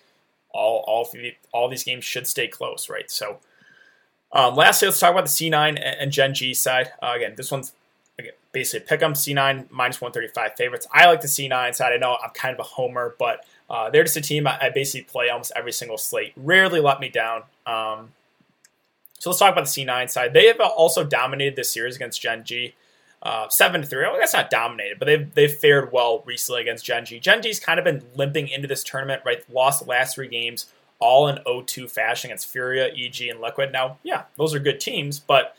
all 0.52 0.84
all 0.88 1.10
all 1.52 1.68
these 1.68 1.84
games 1.84 2.06
should 2.06 2.28
stay 2.28 2.48
close, 2.48 2.90
right? 2.90 3.10
So, 3.10 3.40
um, 4.32 4.56
lastly, 4.56 4.88
let's 4.88 5.00
talk 5.00 5.12
about 5.12 5.26
the 5.26 5.30
C9 5.30 5.80
and 6.00 6.12
Gen 6.12 6.34
G 6.34 6.54
side. 6.54 6.92
Uh, 7.02 7.14
again, 7.16 7.34
this 7.36 7.52
one's 7.52 7.74
again, 8.20 8.34
basically 8.52 8.86
pick 8.88 9.00
them 9.00 9.14
C9 9.14 9.72
minus 9.72 10.02
135 10.02 10.56
favorites. 10.56 10.88
I 10.92 11.06
like 11.08 11.22
the 11.22 11.28
C9 11.28 11.76
side. 11.76 11.94
I 11.94 11.98
know 11.98 12.18
I'm 12.24 12.32
kind 12.32 12.54
of 12.54 12.60
a 12.60 12.64
homer, 12.64 13.16
but 13.18 13.46
uh, 13.70 13.90
they're 13.90 14.04
just 14.04 14.18
a 14.18 14.22
team 14.22 14.48
I, 14.48 14.58
I, 14.62 14.70
basically 14.70 15.04
play 15.04 15.30
almost 15.30 15.52
every 15.56 15.74
single 15.74 15.98
slate. 15.98 16.34
Rarely 16.38 16.80
let 16.80 17.02
me 17.02 17.10
down. 17.10 17.44
Um, 17.66 18.14
so 19.20 19.30
let's 19.30 19.40
talk 19.40 19.52
about 19.52 19.66
the 19.66 19.86
C9 19.86 20.10
side. 20.10 20.34
They 20.34 20.48
have 20.48 20.60
also 20.60 21.04
dominated 21.04 21.56
this 21.56 21.72
series 21.72 21.96
against 21.96 22.22
Gen 22.22 22.44
G. 22.44 22.76
Uh, 23.22 23.50
seven 23.50 23.82
to 23.82 23.88
three. 23.88 24.06
That's 24.20 24.34
not 24.34 24.52
dominated, 24.52 25.00
but 25.00 25.06
they've 25.06 25.34
they've 25.34 25.52
fared 25.52 25.92
well 25.92 26.22
recently 26.26 26.62
against 26.62 26.86
Gen 26.86 27.04
G. 27.04 27.20
Gen 27.20 27.42
G's 27.42 27.60
kind 27.60 27.80
of 27.80 27.84
been 27.84 28.04
limping 28.16 28.48
into 28.48 28.68
this 28.68 28.84
tournament, 28.84 29.24
right? 29.26 29.44
Lost 29.52 29.84
the 29.84 29.90
last 29.90 30.16
three 30.16 30.28
games, 30.28 30.68
all 31.00 31.28
in 31.28 31.38
0-2 31.46 31.90
fashion 31.90 32.30
against 32.30 32.48
Furia, 32.48 32.88
EG, 32.88 33.22
and 33.30 33.40
Liquid. 33.40 33.72
Now, 33.72 33.98
yeah, 34.04 34.24
those 34.36 34.56
are 34.56 34.60
good 34.60 34.80
teams, 34.80 35.20
but 35.20 35.56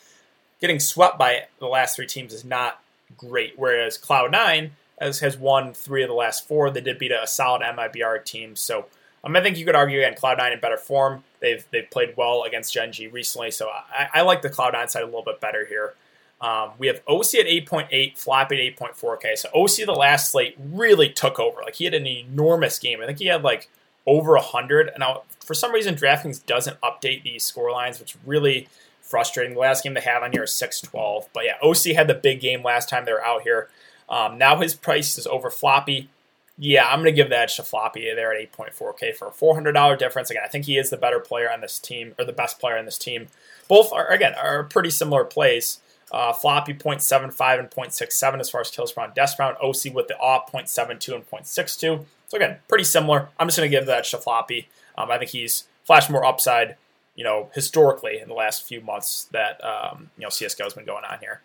getting 0.60 0.80
swept 0.80 1.18
by 1.18 1.44
the 1.58 1.66
last 1.66 1.96
three 1.96 2.06
teams 2.06 2.32
is 2.32 2.44
not 2.44 2.82
great. 3.16 3.54
Whereas 3.56 3.98
Cloud9 3.98 4.70
has, 5.00 5.20
has 5.20 5.36
won 5.36 5.72
three 5.72 6.02
of 6.02 6.08
the 6.08 6.14
last 6.14 6.48
four. 6.48 6.70
They 6.70 6.80
did 6.80 6.98
beat 6.98 7.12
a 7.12 7.26
solid 7.26 7.62
MIBR 7.62 8.24
team, 8.24 8.56
so 8.56 8.86
um, 9.24 9.36
I 9.36 9.42
think 9.42 9.58
you 9.58 9.64
could 9.64 9.76
argue 9.76 9.98
again 9.98 10.14
Cloud9 10.14 10.54
in 10.54 10.60
better 10.60 10.76
form. 10.76 11.24
They've 11.40 11.64
they've 11.70 11.88
played 11.90 12.16
well 12.16 12.44
against 12.44 12.72
Gen 12.72 12.92
G 12.92 13.06
recently, 13.06 13.50
so 13.50 13.68
I, 13.68 14.08
I 14.14 14.22
like 14.22 14.42
the 14.42 14.50
Cloud9 14.50 14.90
side 14.90 15.02
a 15.02 15.06
little 15.06 15.22
bit 15.22 15.40
better 15.40 15.64
here. 15.64 15.94
Um, 16.40 16.70
we 16.78 16.86
have 16.86 17.04
oSee 17.06 17.40
at 17.40 17.46
8.8, 17.46 18.16
Flop 18.16 18.52
at 18.52 18.58
8.4K. 18.58 19.36
So 19.36 19.48
oSee 19.54 19.84
the 19.84 19.92
last 19.92 20.30
slate 20.30 20.56
really 20.58 21.08
took 21.08 21.40
over. 21.40 21.62
Like 21.62 21.74
he 21.74 21.84
had 21.84 21.94
an 21.94 22.06
enormous 22.06 22.78
game. 22.78 23.00
I 23.02 23.06
think 23.06 23.18
he 23.18 23.26
had 23.26 23.42
like 23.42 23.68
over 24.06 24.32
100. 24.34 24.88
And 24.88 24.98
now 25.00 25.22
for 25.48 25.54
some 25.54 25.72
reason 25.72 25.94
DraftKings 25.94 26.44
doesn't 26.44 26.78
update 26.82 27.22
these 27.22 27.42
score 27.42 27.72
lines, 27.72 27.98
which 27.98 28.14
is 28.14 28.20
really 28.26 28.68
frustrating. 29.00 29.54
The 29.54 29.60
last 29.60 29.82
game 29.82 29.94
they 29.94 30.02
have 30.02 30.22
on 30.22 30.32
here 30.32 30.42
is 30.42 30.50
6-12. 30.50 31.28
But 31.32 31.46
yeah, 31.46 31.54
oSee 31.64 31.94
had 31.94 32.06
the 32.06 32.12
big 32.12 32.40
game 32.40 32.62
last 32.62 32.90
time 32.90 33.06
they 33.06 33.12
were 33.12 33.24
out 33.24 33.42
here. 33.42 33.70
Um, 34.10 34.36
now 34.36 34.60
his 34.60 34.74
price 34.74 35.16
is 35.16 35.26
over 35.26 35.48
Floppy. 35.48 36.10
Yeah, 36.58 36.86
I'm 36.86 36.98
going 36.98 37.06
to 37.06 37.12
give 37.12 37.30
that 37.30 37.48
to 37.48 37.62
Floppy 37.62 38.02
there 38.14 38.34
at 38.34 38.52
8.4K 38.52 39.16
for 39.16 39.28
a 39.28 39.30
$400 39.30 39.98
difference. 39.98 40.30
Again, 40.30 40.42
I 40.44 40.48
think 40.48 40.66
he 40.66 40.76
is 40.76 40.90
the 40.90 40.98
better 40.98 41.18
player 41.18 41.50
on 41.50 41.62
this 41.62 41.78
team, 41.78 42.14
or 42.18 42.26
the 42.26 42.32
best 42.32 42.60
player 42.60 42.76
on 42.76 42.84
this 42.84 42.98
team. 42.98 43.28
Both 43.68 43.90
are, 43.90 44.08
again, 44.08 44.34
are 44.34 44.64
pretty 44.64 44.90
similar 44.90 45.24
plays. 45.24 45.80
Uh, 46.12 46.34
floppy 46.34 46.74
0.75 46.74 47.58
and 47.58 47.70
0.67 47.70 48.40
as 48.40 48.50
far 48.50 48.60
as 48.60 48.70
kills 48.70 48.92
per 48.92 49.00
round, 49.00 49.14
deaths 49.14 49.38
round. 49.38 49.56
oSee 49.58 49.92
with 49.92 50.08
the 50.08 50.18
op 50.18 50.52
0.72 50.52 51.14
and 51.14 51.26
0.62. 51.26 52.04
So 52.26 52.36
again, 52.36 52.58
pretty 52.68 52.84
similar. 52.84 53.30
I'm 53.38 53.48
just 53.48 53.56
going 53.56 53.70
to 53.70 53.74
give 53.74 53.86
that 53.86 54.04
to 54.04 54.18
Floppy. 54.18 54.68
Um, 54.98 55.10
I 55.10 55.18
think 55.18 55.30
he's 55.30 55.64
flashed 55.84 56.10
more 56.10 56.24
upside, 56.24 56.76
you 57.14 57.24
know, 57.24 57.50
historically 57.54 58.18
in 58.18 58.28
the 58.28 58.34
last 58.34 58.66
few 58.66 58.80
months 58.80 59.28
that 59.32 59.62
um, 59.64 60.10
you 60.16 60.22
know 60.22 60.28
CS:GO 60.30 60.64
has 60.64 60.74
been 60.74 60.84
going 60.84 61.04
on 61.04 61.18
here. 61.20 61.40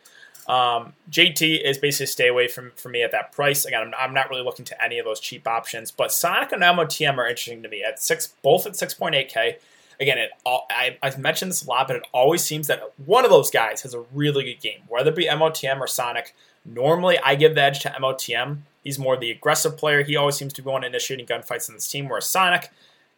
Um, 0.48 0.94
JT 1.10 1.64
is 1.64 1.78
basically 1.78 2.08
stay 2.08 2.28
away 2.28 2.50
from 2.50 2.72
for 2.76 2.90
me 2.90 3.02
at 3.04 3.12
that 3.12 3.32
price. 3.32 3.64
Again, 3.66 3.82
I'm, 3.82 3.94
I'm, 3.98 4.14
not 4.14 4.30
really 4.30 4.44
looking 4.44 4.66
to 4.66 4.84
any 4.84 5.00
of 5.00 5.06
those 5.06 5.22
cheap 5.22 5.48
options, 5.48 5.90
but 5.90 6.12
Sonic 6.12 6.52
and 6.52 6.62
MOTM 6.62 7.18
are 7.18 7.28
interesting 7.28 7.64
to 7.64 7.70
me 7.70 7.82
at 7.82 8.02
six, 8.02 8.34
both 8.42 8.66
at 8.66 8.74
6.8k 8.74 9.56
again, 10.00 10.18
it 10.18 10.32
all, 10.46 10.68
I, 10.70 10.98
have 11.02 11.18
mentioned 11.18 11.52
this 11.52 11.66
a 11.66 11.70
lot, 11.70 11.88
but 11.88 11.98
it 11.98 12.04
always 12.12 12.44
seems 12.44 12.68
that 12.68 12.94
one 13.06 13.26
of 13.26 13.32
those 13.32 13.50
guys 13.50 13.82
has 13.82 13.94
a 13.94 14.04
really 14.14 14.44
good 14.44 14.62
game, 14.62 14.82
whether 14.88 15.10
it 15.10 15.16
be 15.16 15.26
MOTM 15.26 15.80
or 15.80 15.88
Sonic. 15.88 16.36
Normally, 16.66 17.18
I 17.20 17.36
give 17.36 17.56
the 17.56 17.62
edge 17.62 17.82
to 17.82 17.90
MOTM. 17.90 18.60
He's 18.84 19.00
more 19.00 19.18
the 19.18 19.32
aggressive 19.32 19.78
player. 19.78 20.04
He 20.04 20.16
always 20.16 20.36
seems 20.36 20.54
to 20.54 20.62
be 20.62 20.70
one 20.70 20.84
initiating 20.84 21.26
gunfights 21.26 21.70
in 21.70 21.76
this 21.76 21.90
team, 21.90 22.08
whereas 22.08 22.30
Sonic 22.30 22.70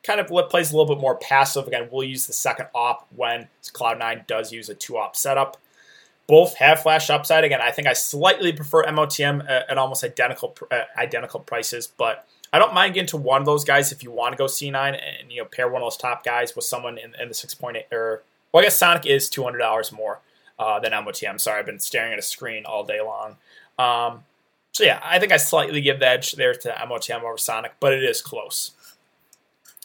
kind 0.05 0.19
of 0.19 0.27
plays 0.49 0.71
a 0.71 0.77
little 0.77 0.93
bit 0.93 1.01
more 1.01 1.15
passive. 1.15 1.67
Again, 1.67 1.89
we'll 1.91 2.07
use 2.07 2.27
the 2.27 2.33
second 2.33 2.67
op 2.73 3.07
when 3.15 3.47
Cloud9 3.73 4.27
does 4.27 4.51
use 4.51 4.69
a 4.69 4.75
two 4.75 4.97
op 4.97 5.15
setup. 5.15 5.57
Both 6.27 6.55
have 6.57 6.81
flash 6.81 7.09
upside. 7.09 7.43
Again, 7.43 7.61
I 7.61 7.71
think 7.71 7.87
I 7.87 7.93
slightly 7.93 8.51
prefer 8.51 8.83
MOTM 8.85 9.47
at, 9.47 9.77
almost 9.77 10.03
identical 10.03 10.55
uh, 10.71 10.81
identical 10.97 11.39
prices, 11.39 11.87
but 11.87 12.27
I 12.51 12.59
don't 12.59 12.73
mind 12.73 12.93
getting 12.93 13.07
to 13.09 13.17
one 13.17 13.41
of 13.41 13.45
those 13.45 13.63
guys 13.63 13.91
if 13.91 14.03
you 14.03 14.11
want 14.11 14.33
to 14.33 14.37
go 14.37 14.45
C9 14.45 14.75
and 14.75 15.31
you 15.31 15.41
know 15.41 15.45
pair 15.45 15.67
one 15.67 15.81
of 15.81 15.85
those 15.85 15.97
top 15.97 16.23
guys 16.23 16.55
with 16.55 16.65
someone 16.65 16.97
in, 16.97 17.13
in 17.21 17.27
the 17.27 17.33
6.8 17.35 17.91
or 17.91 18.23
well, 18.51 18.61
I 18.61 18.67
guess 18.67 18.77
Sonic 18.77 19.05
is 19.05 19.29
two 19.29 19.43
hundred 19.43 19.57
dollars 19.59 19.91
more 19.91 20.21
uh, 20.57 20.79
than 20.79 20.93
MOTM. 20.93 21.39
Sorry, 21.41 21.59
I've 21.59 21.65
been 21.65 21.79
staring 21.79 22.13
at 22.13 22.19
a 22.19 22.21
screen 22.21 22.65
all 22.65 22.85
day 22.85 23.01
long. 23.01 23.35
Um, 23.77 24.23
so 24.71 24.83
yeah, 24.83 24.99
I 25.03 25.19
think 25.19 25.31
I 25.31 25.37
slightly 25.37 25.81
give 25.81 25.99
the 25.99 26.07
edge 26.07 26.33
there 26.33 26.53
to 26.53 26.69
MOTM 26.69 27.23
over 27.23 27.37
Sonic, 27.37 27.73
but 27.79 27.93
it 27.93 28.03
is 28.03 28.21
close. 28.21 28.71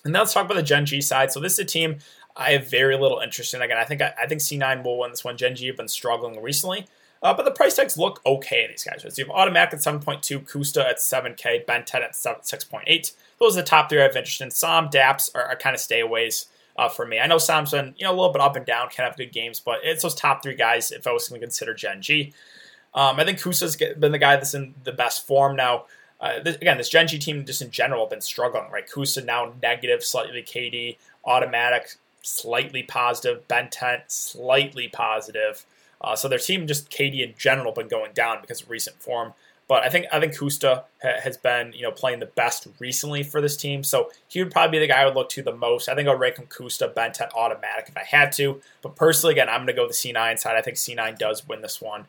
And 0.05 0.13
now 0.13 0.21
let's 0.21 0.33
talk 0.33 0.45
about 0.45 0.55
the 0.55 0.63
Gen 0.63 0.87
G 0.87 1.01
side. 1.01 1.33
So 1.33 1.41
this 1.41 1.55
is 1.55 1.59
a 1.59 1.65
team 1.65 1.99
I 2.37 2.53
have 2.53 2.71
very 2.71 2.97
little 2.97 3.21
interest 3.21 3.55
in. 3.55 3.63
Again, 3.63 3.77
I 3.77 3.85
think 3.85 4.01
I, 4.01 4.15
I 4.21 4.27
think 4.27 4.41
C9 4.41 4.85
will 4.85 4.99
win 4.99 5.11
this 5.11 5.25
one. 5.25 5.37
Gen 5.37 5.57
G 5.57 5.67
have 5.67 5.77
been 5.77 5.89
struggling 5.89 6.43
recently. 6.43 6.87
Uh, 7.23 7.35
but 7.35 7.45
the 7.45 7.51
price 7.51 7.77
tags 7.77 7.99
look 7.99 8.23
okay 8.25 8.65
in 8.65 8.71
these 8.71 8.85
guys. 8.85 9.03
So 9.03 9.09
you 9.21 9.27
have 9.27 9.35
autimatic 9.35 9.75
at 9.75 9.81
7.2, 9.81 10.49
koosta 10.49 10.83
at 10.89 10.97
7K, 10.97 11.67
BnTeT 11.67 11.95
at 11.95 12.13
6.8. 12.15 13.13
Those 13.39 13.57
are 13.57 13.61
the 13.61 13.67
top 13.67 13.91
three 13.91 14.01
I 14.01 14.05
have 14.05 14.17
interest 14.17 14.41
in. 14.41 14.51
Som, 14.51 14.89
Daps 14.89 15.29
are, 15.35 15.45
are 15.45 15.57
kind 15.57 15.75
of 15.75 15.83
stayaways 15.83 16.47
uh, 16.79 16.89
for 16.89 17.07
me. 17.07 17.19
I 17.19 17.27
know 17.27 17.37
Som's 17.37 17.73
been 17.73 17.95
you 17.99 18.05
know 18.05 18.13
a 18.13 18.17
little 18.17 18.33
bit 18.33 18.41
up 18.41 18.57
and 18.57 18.65
down, 18.65 18.89
can 18.89 19.05
have 19.05 19.17
good 19.17 19.33
games, 19.33 19.61
but 19.61 19.81
it's 19.83 20.03
those 20.03 20.15
top 20.15 20.43
three 20.43 20.55
guys 20.55 20.91
if 20.91 21.07
I 21.07 21.13
was 21.13 21.29
going 21.29 21.41
to 21.41 21.47
consider 21.47 21.75
Gen 21.75 22.01
G. 22.01 22.33
Um, 22.95 23.21
I 23.21 23.25
think 23.25 23.39
koosta's 23.39 23.77
been 23.77 24.13
the 24.13 24.19
guy 24.19 24.37
that's 24.37 24.55
in 24.55 24.75
the 24.85 24.93
best 24.93 25.27
form 25.27 25.57
now. 25.57 25.85
Uh, 26.21 26.41
this, 26.41 26.57
again, 26.57 26.77
this 26.77 26.89
Gen 26.89 27.09
G 27.09 27.19
team 27.19 27.45
just 27.45 27.63
in 27.63 27.71
general 27.71 28.03
have 28.05 28.11
been 28.11 28.21
struggling, 28.21 28.71
right? 28.71 28.89
Kusa 28.89 29.25
now 29.25 29.53
negative, 29.63 30.05
slightly 30.05 30.43
KD, 30.43 30.99
autimatic, 31.27 31.97
slightly 32.23 32.83
positive, 32.83 33.47
BnTeT, 33.49 34.03
slightly 34.09 34.89
positive. 34.89 35.65
Uh, 36.01 36.17
so 36.17 36.29
their 36.29 36.39
team, 36.39 36.67
just 36.67 36.91
KD 36.91 37.21
in 37.27 37.35
general, 37.39 37.73
been 37.73 37.89
going 37.89 38.13
down 38.13 38.41
because 38.41 38.63
of 38.63 38.71
recent 38.71 38.97
form. 38.97 39.33
But 39.71 39.85
I 39.85 39.89
think 39.89 40.07
I 40.13 40.19
think 40.19 40.37
koosta 40.37 40.83
ha- 41.01 41.21
has 41.23 41.37
been 41.37 41.73
you 41.75 41.83
know 41.83 41.93
playing 41.93 42.19
the 42.19 42.27
best 42.27 42.67
recently 42.81 43.23
for 43.23 43.41
this 43.41 43.57
team, 43.57 43.85
so 43.85 44.11
he 44.27 44.43
would 44.43 44.51
probably 44.51 44.79
be 44.79 44.81
the 44.81 44.93
guy 44.93 45.03
I 45.03 45.05
would 45.05 45.15
look 45.15 45.29
to 45.29 45.43
the 45.43 45.55
most. 45.55 45.89
I 45.89 45.95
think 45.95 46.09
I 46.09 46.11
would 46.11 46.19
rank 46.19 46.39
him 46.39 46.47
koosta, 46.47 46.93
autimatic 46.93 47.89
if 47.89 47.97
I 47.97 48.03
had 48.03 48.33
to. 48.33 48.61
But 48.83 48.97
personally, 48.97 49.35
again, 49.35 49.49
I'm 49.49 49.59
going 49.59 49.69
to 49.69 49.73
go 49.75 49.87
the 49.87 49.93
C9 49.93 50.41
side. 50.41 50.57
I 50.57 50.61
think 50.61 50.77
C9 50.77 51.17
does 51.19 51.47
win 51.47 51.63
this 51.63 51.81
one. 51.81 52.07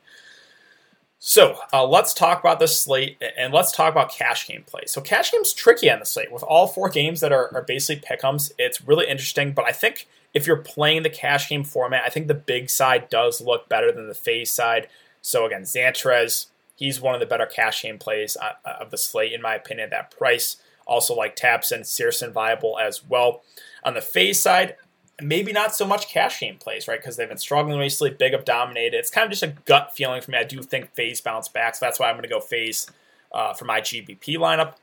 So 1.24 1.60
uh, 1.72 1.86
let's 1.86 2.16
talk 2.16 2.40
about 2.40 2.60
this 2.60 2.82
slate 2.82 3.22
and 3.38 3.54
let's 3.54 3.72
talk 3.72 3.92
about 3.92 4.12
cash 4.12 4.48
game 4.48 4.64
play. 4.66 4.82
So 4.88 5.02
cash 5.02 5.32
game's 5.32 5.54
tricky 5.54 5.88
on 5.92 6.00
the 6.00 6.06
slate 6.06 6.32
with 6.32 6.42
all 6.42 6.66
four 6.66 6.90
games 6.90 7.20
that 7.20 7.32
are, 7.32 7.54
are 7.54 7.62
basically 7.62 8.02
pick'ems. 8.02 8.52
It's 8.58 8.82
really 8.82 9.08
interesting, 9.08 9.52
but 9.54 9.66
I 9.66 9.72
think 9.72 10.08
if 10.34 10.48
you're 10.48 10.58
playing 10.58 11.04
the 11.04 11.12
cash 11.12 11.48
game 11.48 11.64
format, 11.64 12.02
I 12.04 12.10
think 12.10 12.28
the 12.28 12.34
big 12.34 12.72
side 12.72 13.08
does 13.10 13.40
look 13.40 13.70
better 13.70 13.92
than 13.92 14.08
the 14.08 14.16
FaZe 14.16 14.50
side. 14.50 14.88
So 15.22 15.46
again, 15.46 15.62
Xantares, 15.62 16.48
he's 16.76 17.00
one 17.00 17.14
of 17.14 17.20
the 17.20 17.28
better 17.28 17.46
cash 17.46 17.84
game 17.84 18.00
plays 18.00 18.36
uh, 18.42 18.54
uh, 18.66 18.78
of 18.82 18.90
the 18.90 18.98
slate, 18.98 19.32
in 19.32 19.44
my 19.44 19.54
opinion, 19.54 19.86
at 19.86 19.92
that 19.92 20.18
price. 20.18 20.58
Also 20.88 21.14
like 21.14 21.36
tabseN, 21.36 21.82
syrsoN 21.82 22.32
viable 22.32 22.80
as 22.80 23.06
well. 23.08 23.44
On 23.84 23.94
the 23.94 24.02
FaZe 24.02 24.42
side, 24.42 24.76
maybe 25.20 25.52
not 25.52 25.76
so 25.76 25.86
much 25.86 26.08
cash 26.08 26.40
game 26.40 26.58
plays, 26.58 26.88
right? 26.88 27.00
Because 27.00 27.18
they've 27.18 27.28
been 27.28 27.38
struggling 27.38 27.80
recently. 27.80 28.14
Big 28.14 28.34
up 28.34 28.46
dominated. 28.46 28.98
It's 28.98 29.10
kind 29.10 29.26
of 29.26 29.32
just 29.32 29.44
a 29.44 29.56
gut 29.66 29.94
feeling 29.96 30.22
for 30.22 30.32
me. 30.32 30.38
I 30.38 30.44
do 30.44 30.62
think 30.62 30.94
FaZe 30.94 31.22
bounce 31.22 31.48
back, 31.48 31.76
so 31.76 31.86
that's 31.86 32.00
why 32.00 32.10
I'm 32.10 32.16
going 32.16 32.24
to 32.24 32.30
go 32.30 32.40
FaZe 32.40 32.88
uh, 33.32 33.54
for 33.54 33.66
my 33.66 33.82
GPP 33.82 34.38
lineup. 34.38 34.76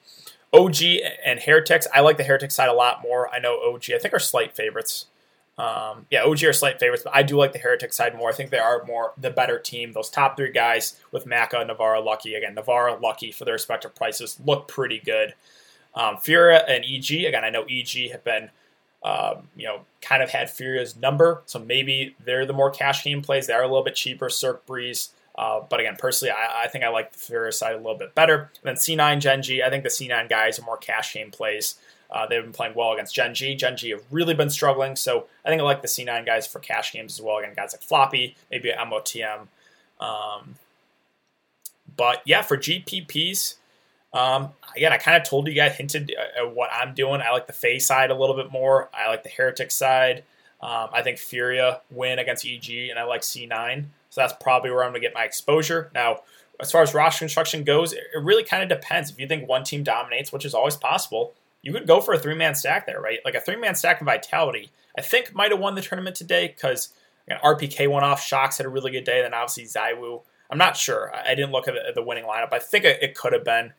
OG 0.52 0.76
and 1.24 1.40
Heretics, 1.40 1.86
I 1.94 2.00
like 2.00 2.16
the 2.16 2.24
Heretics 2.24 2.54
side 2.54 2.68
a 2.68 2.72
lot 2.72 3.02
more. 3.02 3.28
I 3.32 3.38
know 3.38 3.60
OG, 3.60 3.90
I 3.94 3.98
think 3.98 4.14
are 4.14 4.18
slight 4.18 4.56
favorites. 4.56 5.06
Um, 5.58 6.06
yeah, 6.08 6.22
OG 6.22 6.44
are 6.44 6.52
slight 6.52 6.78
favorites, 6.78 7.02
but 7.02 7.14
I 7.14 7.24
do 7.24 7.36
like 7.36 7.52
the 7.52 7.58
Heretic 7.58 7.92
side 7.92 8.16
more. 8.16 8.30
I 8.30 8.32
think 8.32 8.50
they 8.50 8.58
are 8.58 8.84
more 8.84 9.12
the 9.18 9.30
better 9.30 9.58
team. 9.58 9.92
Those 9.92 10.08
top 10.08 10.36
three 10.36 10.52
guys 10.52 10.98
with 11.10 11.26
Maka, 11.26 11.56
Nivera, 11.56 12.02
Lucky 12.02 12.34
again. 12.34 12.54
Nivera, 12.54 13.00
Lucky 13.00 13.32
for 13.32 13.44
their 13.44 13.54
respective 13.54 13.94
prices 13.94 14.38
look 14.44 14.68
pretty 14.68 15.00
good. 15.00 15.34
Um, 15.94 16.16
Furia 16.18 16.64
and 16.68 16.84
EG 16.84 17.24
again. 17.24 17.44
I 17.44 17.50
know 17.50 17.64
EG 17.68 18.12
have 18.12 18.22
been, 18.22 18.50
um, 19.02 19.48
you 19.56 19.66
know, 19.66 19.80
kind 20.02 20.22
of 20.22 20.30
had 20.30 20.50
Furia's 20.50 20.96
number, 20.96 21.42
so 21.46 21.58
maybe 21.58 22.16
they're 22.24 22.46
the 22.46 22.52
more 22.52 22.70
cash 22.70 23.04
game 23.04 23.22
plays. 23.22 23.46
They 23.46 23.52
are 23.52 23.62
a 23.62 23.68
little 23.68 23.84
bit 23.84 23.94
cheaper. 23.94 24.28
CeRq 24.28 24.60
Brehze 24.66 25.10
Uh, 25.36 25.60
but 25.68 25.78
again, 25.78 25.94
personally, 25.96 26.32
I, 26.32 26.64
I, 26.64 26.68
think 26.68 26.82
I 26.82 26.88
like 26.88 27.12
the 27.12 27.18
Furia 27.18 27.52
side 27.52 27.74
a 27.74 27.76
little 27.76 27.94
bit 27.94 28.12
better. 28.14 28.50
And 28.62 28.64
then 28.64 28.74
C9 28.74 29.20
Gen.G, 29.20 29.62
I 29.62 29.70
think 29.70 29.84
the 29.84 29.88
C9 29.88 30.28
guys 30.28 30.58
are 30.58 30.64
more 30.64 30.76
cash 30.76 31.14
game 31.14 31.30
plays. 31.30 31.76
Uh, 32.10 32.26
they've 32.26 32.42
been 32.42 32.52
playing 32.52 32.74
well 32.74 32.92
against 32.92 33.14
Gen.G. 33.14 33.54
Gen.G 33.54 33.90
have 33.90 34.02
really 34.10 34.34
been 34.34 34.50
struggling, 34.50 34.96
so 34.96 35.26
I 35.44 35.48
think 35.48 35.60
I 35.60 35.64
like 35.64 35.82
the 35.82 35.88
C9 35.88 36.26
guys 36.26 36.46
for 36.46 36.58
cash 36.58 36.92
games 36.92 37.14
as 37.14 37.22
well. 37.22 37.38
Again, 37.38 37.52
guys 37.54 37.72
like 37.72 37.82
Floppy, 37.82 38.34
maybe 38.50 38.70
MOTM. 38.70 39.46
Um, 40.00 40.56
but 41.96 42.22
yeah, 42.24 42.42
for 42.42 42.56
GPPs, 42.56 43.56
um, 44.12 44.50
again, 44.76 44.92
I 44.92 44.96
kind 44.96 45.16
of 45.16 45.28
told 45.28 45.48
you 45.48 45.54
guys, 45.54 45.76
hinted 45.76 46.14
at 46.36 46.54
what 46.54 46.70
I'm 46.72 46.94
doing. 46.94 47.20
I 47.20 47.30
like 47.30 47.46
the 47.46 47.52
FaZe 47.52 47.86
side 47.86 48.10
a 48.10 48.14
little 48.14 48.36
bit 48.36 48.50
more. 48.50 48.88
I 48.92 49.08
like 49.08 49.22
the 49.22 49.28
Heretic 49.28 49.70
side. 49.70 50.24
Um, 50.60 50.88
I 50.92 51.02
think 51.02 51.18
Furia 51.18 51.82
win 51.90 52.18
against 52.18 52.46
EG, 52.46 52.88
and 52.90 52.98
I 52.98 53.04
like 53.04 53.20
C9. 53.20 53.84
So 54.10 54.20
that's 54.20 54.34
probably 54.40 54.70
where 54.70 54.82
I'm 54.82 54.90
going 54.90 55.02
to 55.02 55.06
get 55.06 55.14
my 55.14 55.24
exposure. 55.24 55.90
Now, 55.94 56.20
as 56.60 56.72
far 56.72 56.82
as 56.82 56.94
roster 56.94 57.20
construction 57.20 57.62
goes, 57.62 57.92
it 57.92 58.02
really 58.20 58.42
kind 58.42 58.62
of 58.62 58.68
depends. 58.68 59.10
If 59.10 59.20
you 59.20 59.28
think 59.28 59.48
one 59.48 59.62
team 59.62 59.84
dominates, 59.84 60.32
which 60.32 60.44
is 60.44 60.54
always 60.54 60.76
possible, 60.76 61.32
you 61.62 61.72
could 61.72 61.86
go 61.86 62.00
for 62.00 62.14
a 62.14 62.18
three 62.18 62.34
man 62.34 62.54
stack 62.54 62.86
there, 62.86 63.00
right? 63.00 63.20
Like 63.24 63.34
a 63.34 63.40
three 63.40 63.56
man 63.56 63.74
stack 63.74 64.00
of 64.00 64.06
Vitality, 64.06 64.70
I 64.96 65.02
think 65.02 65.34
might 65.34 65.52
have 65.52 65.60
won 65.60 65.74
the 65.76 65.82
tournament 65.82 66.16
today 66.16 66.48
because 66.48 66.88
RPK 67.30 67.88
went 67.90 68.04
off, 68.04 68.26
shox 68.26 68.56
had 68.56 68.66
a 68.66 68.70
really 68.70 68.90
good 68.90 69.04
day, 69.04 69.22
then 69.22 69.34
obviously 69.34 69.64
ZywOo. 69.64 70.22
I'm 70.50 70.58
not 70.58 70.76
sure. 70.76 71.12
I 71.14 71.34
didn't 71.34 71.52
look 71.52 71.68
at 71.68 71.74
the, 71.74 71.88
at 71.88 71.94
the 71.94 72.02
winning 72.02 72.24
lineup. 72.24 72.52
I 72.52 72.58
think 72.58 72.84
it, 72.84 73.02
it 73.02 73.14
could 73.14 73.32
have 73.32 73.44
been. 73.44 73.72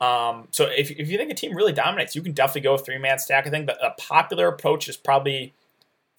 Um, 0.00 0.48
so 0.50 0.64
if, 0.66 0.90
if 0.90 1.08
you 1.08 1.16
think 1.16 1.30
a 1.30 1.34
team 1.34 1.54
really 1.54 1.72
dominates, 1.72 2.14
you 2.14 2.22
can 2.22 2.32
definitely 2.32 2.62
go 2.62 2.76
three 2.76 2.98
man 2.98 3.18
stack. 3.18 3.46
I 3.46 3.50
think 3.50 3.66
the, 3.66 3.84
a 3.84 3.92
popular 3.92 4.48
approach 4.48 4.88
is 4.88 4.96
probably 4.96 5.54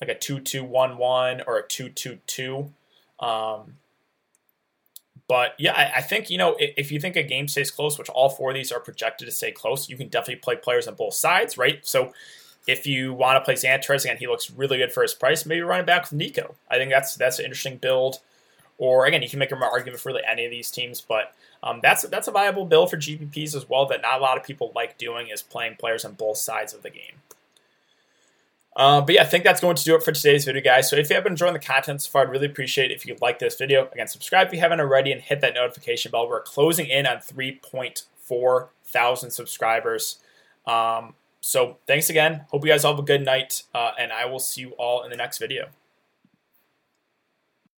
like 0.01 0.09
a 0.09 0.15
2 0.15 0.39
2 0.39 0.63
1 0.63 0.97
1 0.97 1.41
or 1.47 1.57
a 1.57 1.67
2 1.67 1.89
2 1.89 2.19
2. 2.25 2.71
Um, 3.19 3.77
but 5.27 5.55
yeah, 5.57 5.73
I, 5.73 5.97
I, 5.97 6.01
think, 6.01 6.29
you 6.29 6.37
know, 6.37 6.55
if, 6.59 6.91
you 6.91 6.99
think 6.99 7.15
a 7.15 7.23
game 7.23 7.47
stays 7.47 7.71
close, 7.71 7.97
which 7.97 8.09
all 8.09 8.29
four 8.29 8.51
of 8.51 8.55
these 8.55 8.71
are 8.71 8.79
projected 8.79 9.27
to 9.27 9.31
stay 9.31 9.51
close, 9.51 9.89
you 9.89 9.97
can 9.97 10.07
definitely 10.07 10.35
play 10.35 10.55
players 10.55 10.87
on 10.87 10.93
both 10.93 11.15
sides, 11.15 11.57
right? 11.57 11.79
So 11.85 12.13
if 12.67 12.85
you 12.85 13.13
want 13.13 13.37
to 13.37 13.41
play 13.41 13.55
Xantares, 13.55 14.03
again, 14.03 14.17
he 14.17 14.27
looks 14.27 14.51
really 14.51 14.77
good 14.77 14.91
for 14.91 15.01
his 15.01 15.15
price, 15.15 15.45
maybe 15.45 15.61
run 15.61 15.79
it 15.79 15.85
back 15.87 16.11
with 16.11 16.19
NiKo. 16.19 16.53
I 16.69 16.77
think 16.77 16.91
that's 16.91 17.15
that's 17.15 17.39
an 17.39 17.45
interesting 17.45 17.77
build. 17.77 18.19
Or 18.77 19.05
again, 19.05 19.21
you 19.21 19.29
can 19.29 19.39
make 19.39 19.51
an 19.51 19.63
argument 19.63 20.01
for 20.01 20.09
really 20.09 20.23
any 20.29 20.45
of 20.45 20.51
these 20.51 20.69
teams, 20.69 20.99
but 20.99 21.33
um, 21.63 21.79
that's 21.81 22.03
that's 22.03 22.27
a 22.27 22.31
viable 22.31 22.65
build 22.65 22.89
for 22.89 22.97
GPPs 22.97 23.55
as 23.55 23.69
well 23.69 23.85
that 23.87 24.01
not 24.01 24.19
a 24.19 24.21
lot 24.21 24.37
of 24.37 24.43
people 24.43 24.71
like 24.75 24.97
doing 24.97 25.27
is 25.27 25.41
playing 25.41 25.77
players 25.77 26.03
on 26.03 26.13
both 26.13 26.37
sides 26.37 26.73
of 26.73 26.83
the 26.83 26.89
game. 26.89 27.21
Uh, 28.75 28.99
but 28.99 29.15
yeah, 29.15 29.21
I 29.21 29.25
think 29.25 29.45
that's 29.45 29.61
going 29.61 29.77
to 29.77 29.83
do 29.85 29.95
it 29.95 30.03
for 30.03 30.11
today's 30.11 30.43
video, 30.43 30.61
guys. 30.61 30.89
So 30.89 30.97
if 30.97 31.09
you 31.09 31.15
have 31.15 31.23
been 31.23 31.33
enjoying 31.33 31.53
the 31.53 31.59
content 31.59 32.01
so 32.01 32.11
far, 32.11 32.23
I'd 32.23 32.29
really 32.29 32.47
appreciate 32.47 32.91
it 32.91 32.95
if 32.95 33.05
you 33.05 33.15
like 33.21 33.39
this 33.39 33.55
video. 33.55 33.87
Again, 33.93 34.09
subscribe 34.09 34.47
if 34.47 34.53
you 34.53 34.59
haven't 34.59 34.81
already 34.81 35.13
and 35.13 35.21
hit 35.21 35.39
that 35.39 35.53
notification 35.53 36.11
bell. 36.11 36.27
We're 36.27 36.41
closing 36.41 36.87
in 36.87 37.07
on 37.07 37.17
3.4 37.17 38.67
thousand 38.95 39.31
subscribers. 39.31 40.19
Um, 40.65 41.15
so 41.41 41.77
thanks 41.85 42.09
again. 42.09 42.45
Hope 42.49 42.65
you 42.65 42.71
guys 42.71 42.83
all 42.85 42.93
have 42.93 42.99
a 42.99 43.05
good 43.05 43.23
night, 43.23 43.63
uh, 43.73 43.91
and 43.99 44.11
I 44.11 44.25
will 44.25 44.39
see 44.39 44.61
you 44.61 44.71
all 44.71 45.03
in 45.03 45.09
the 45.09 45.17
next 45.17 45.37
video. 45.37 45.67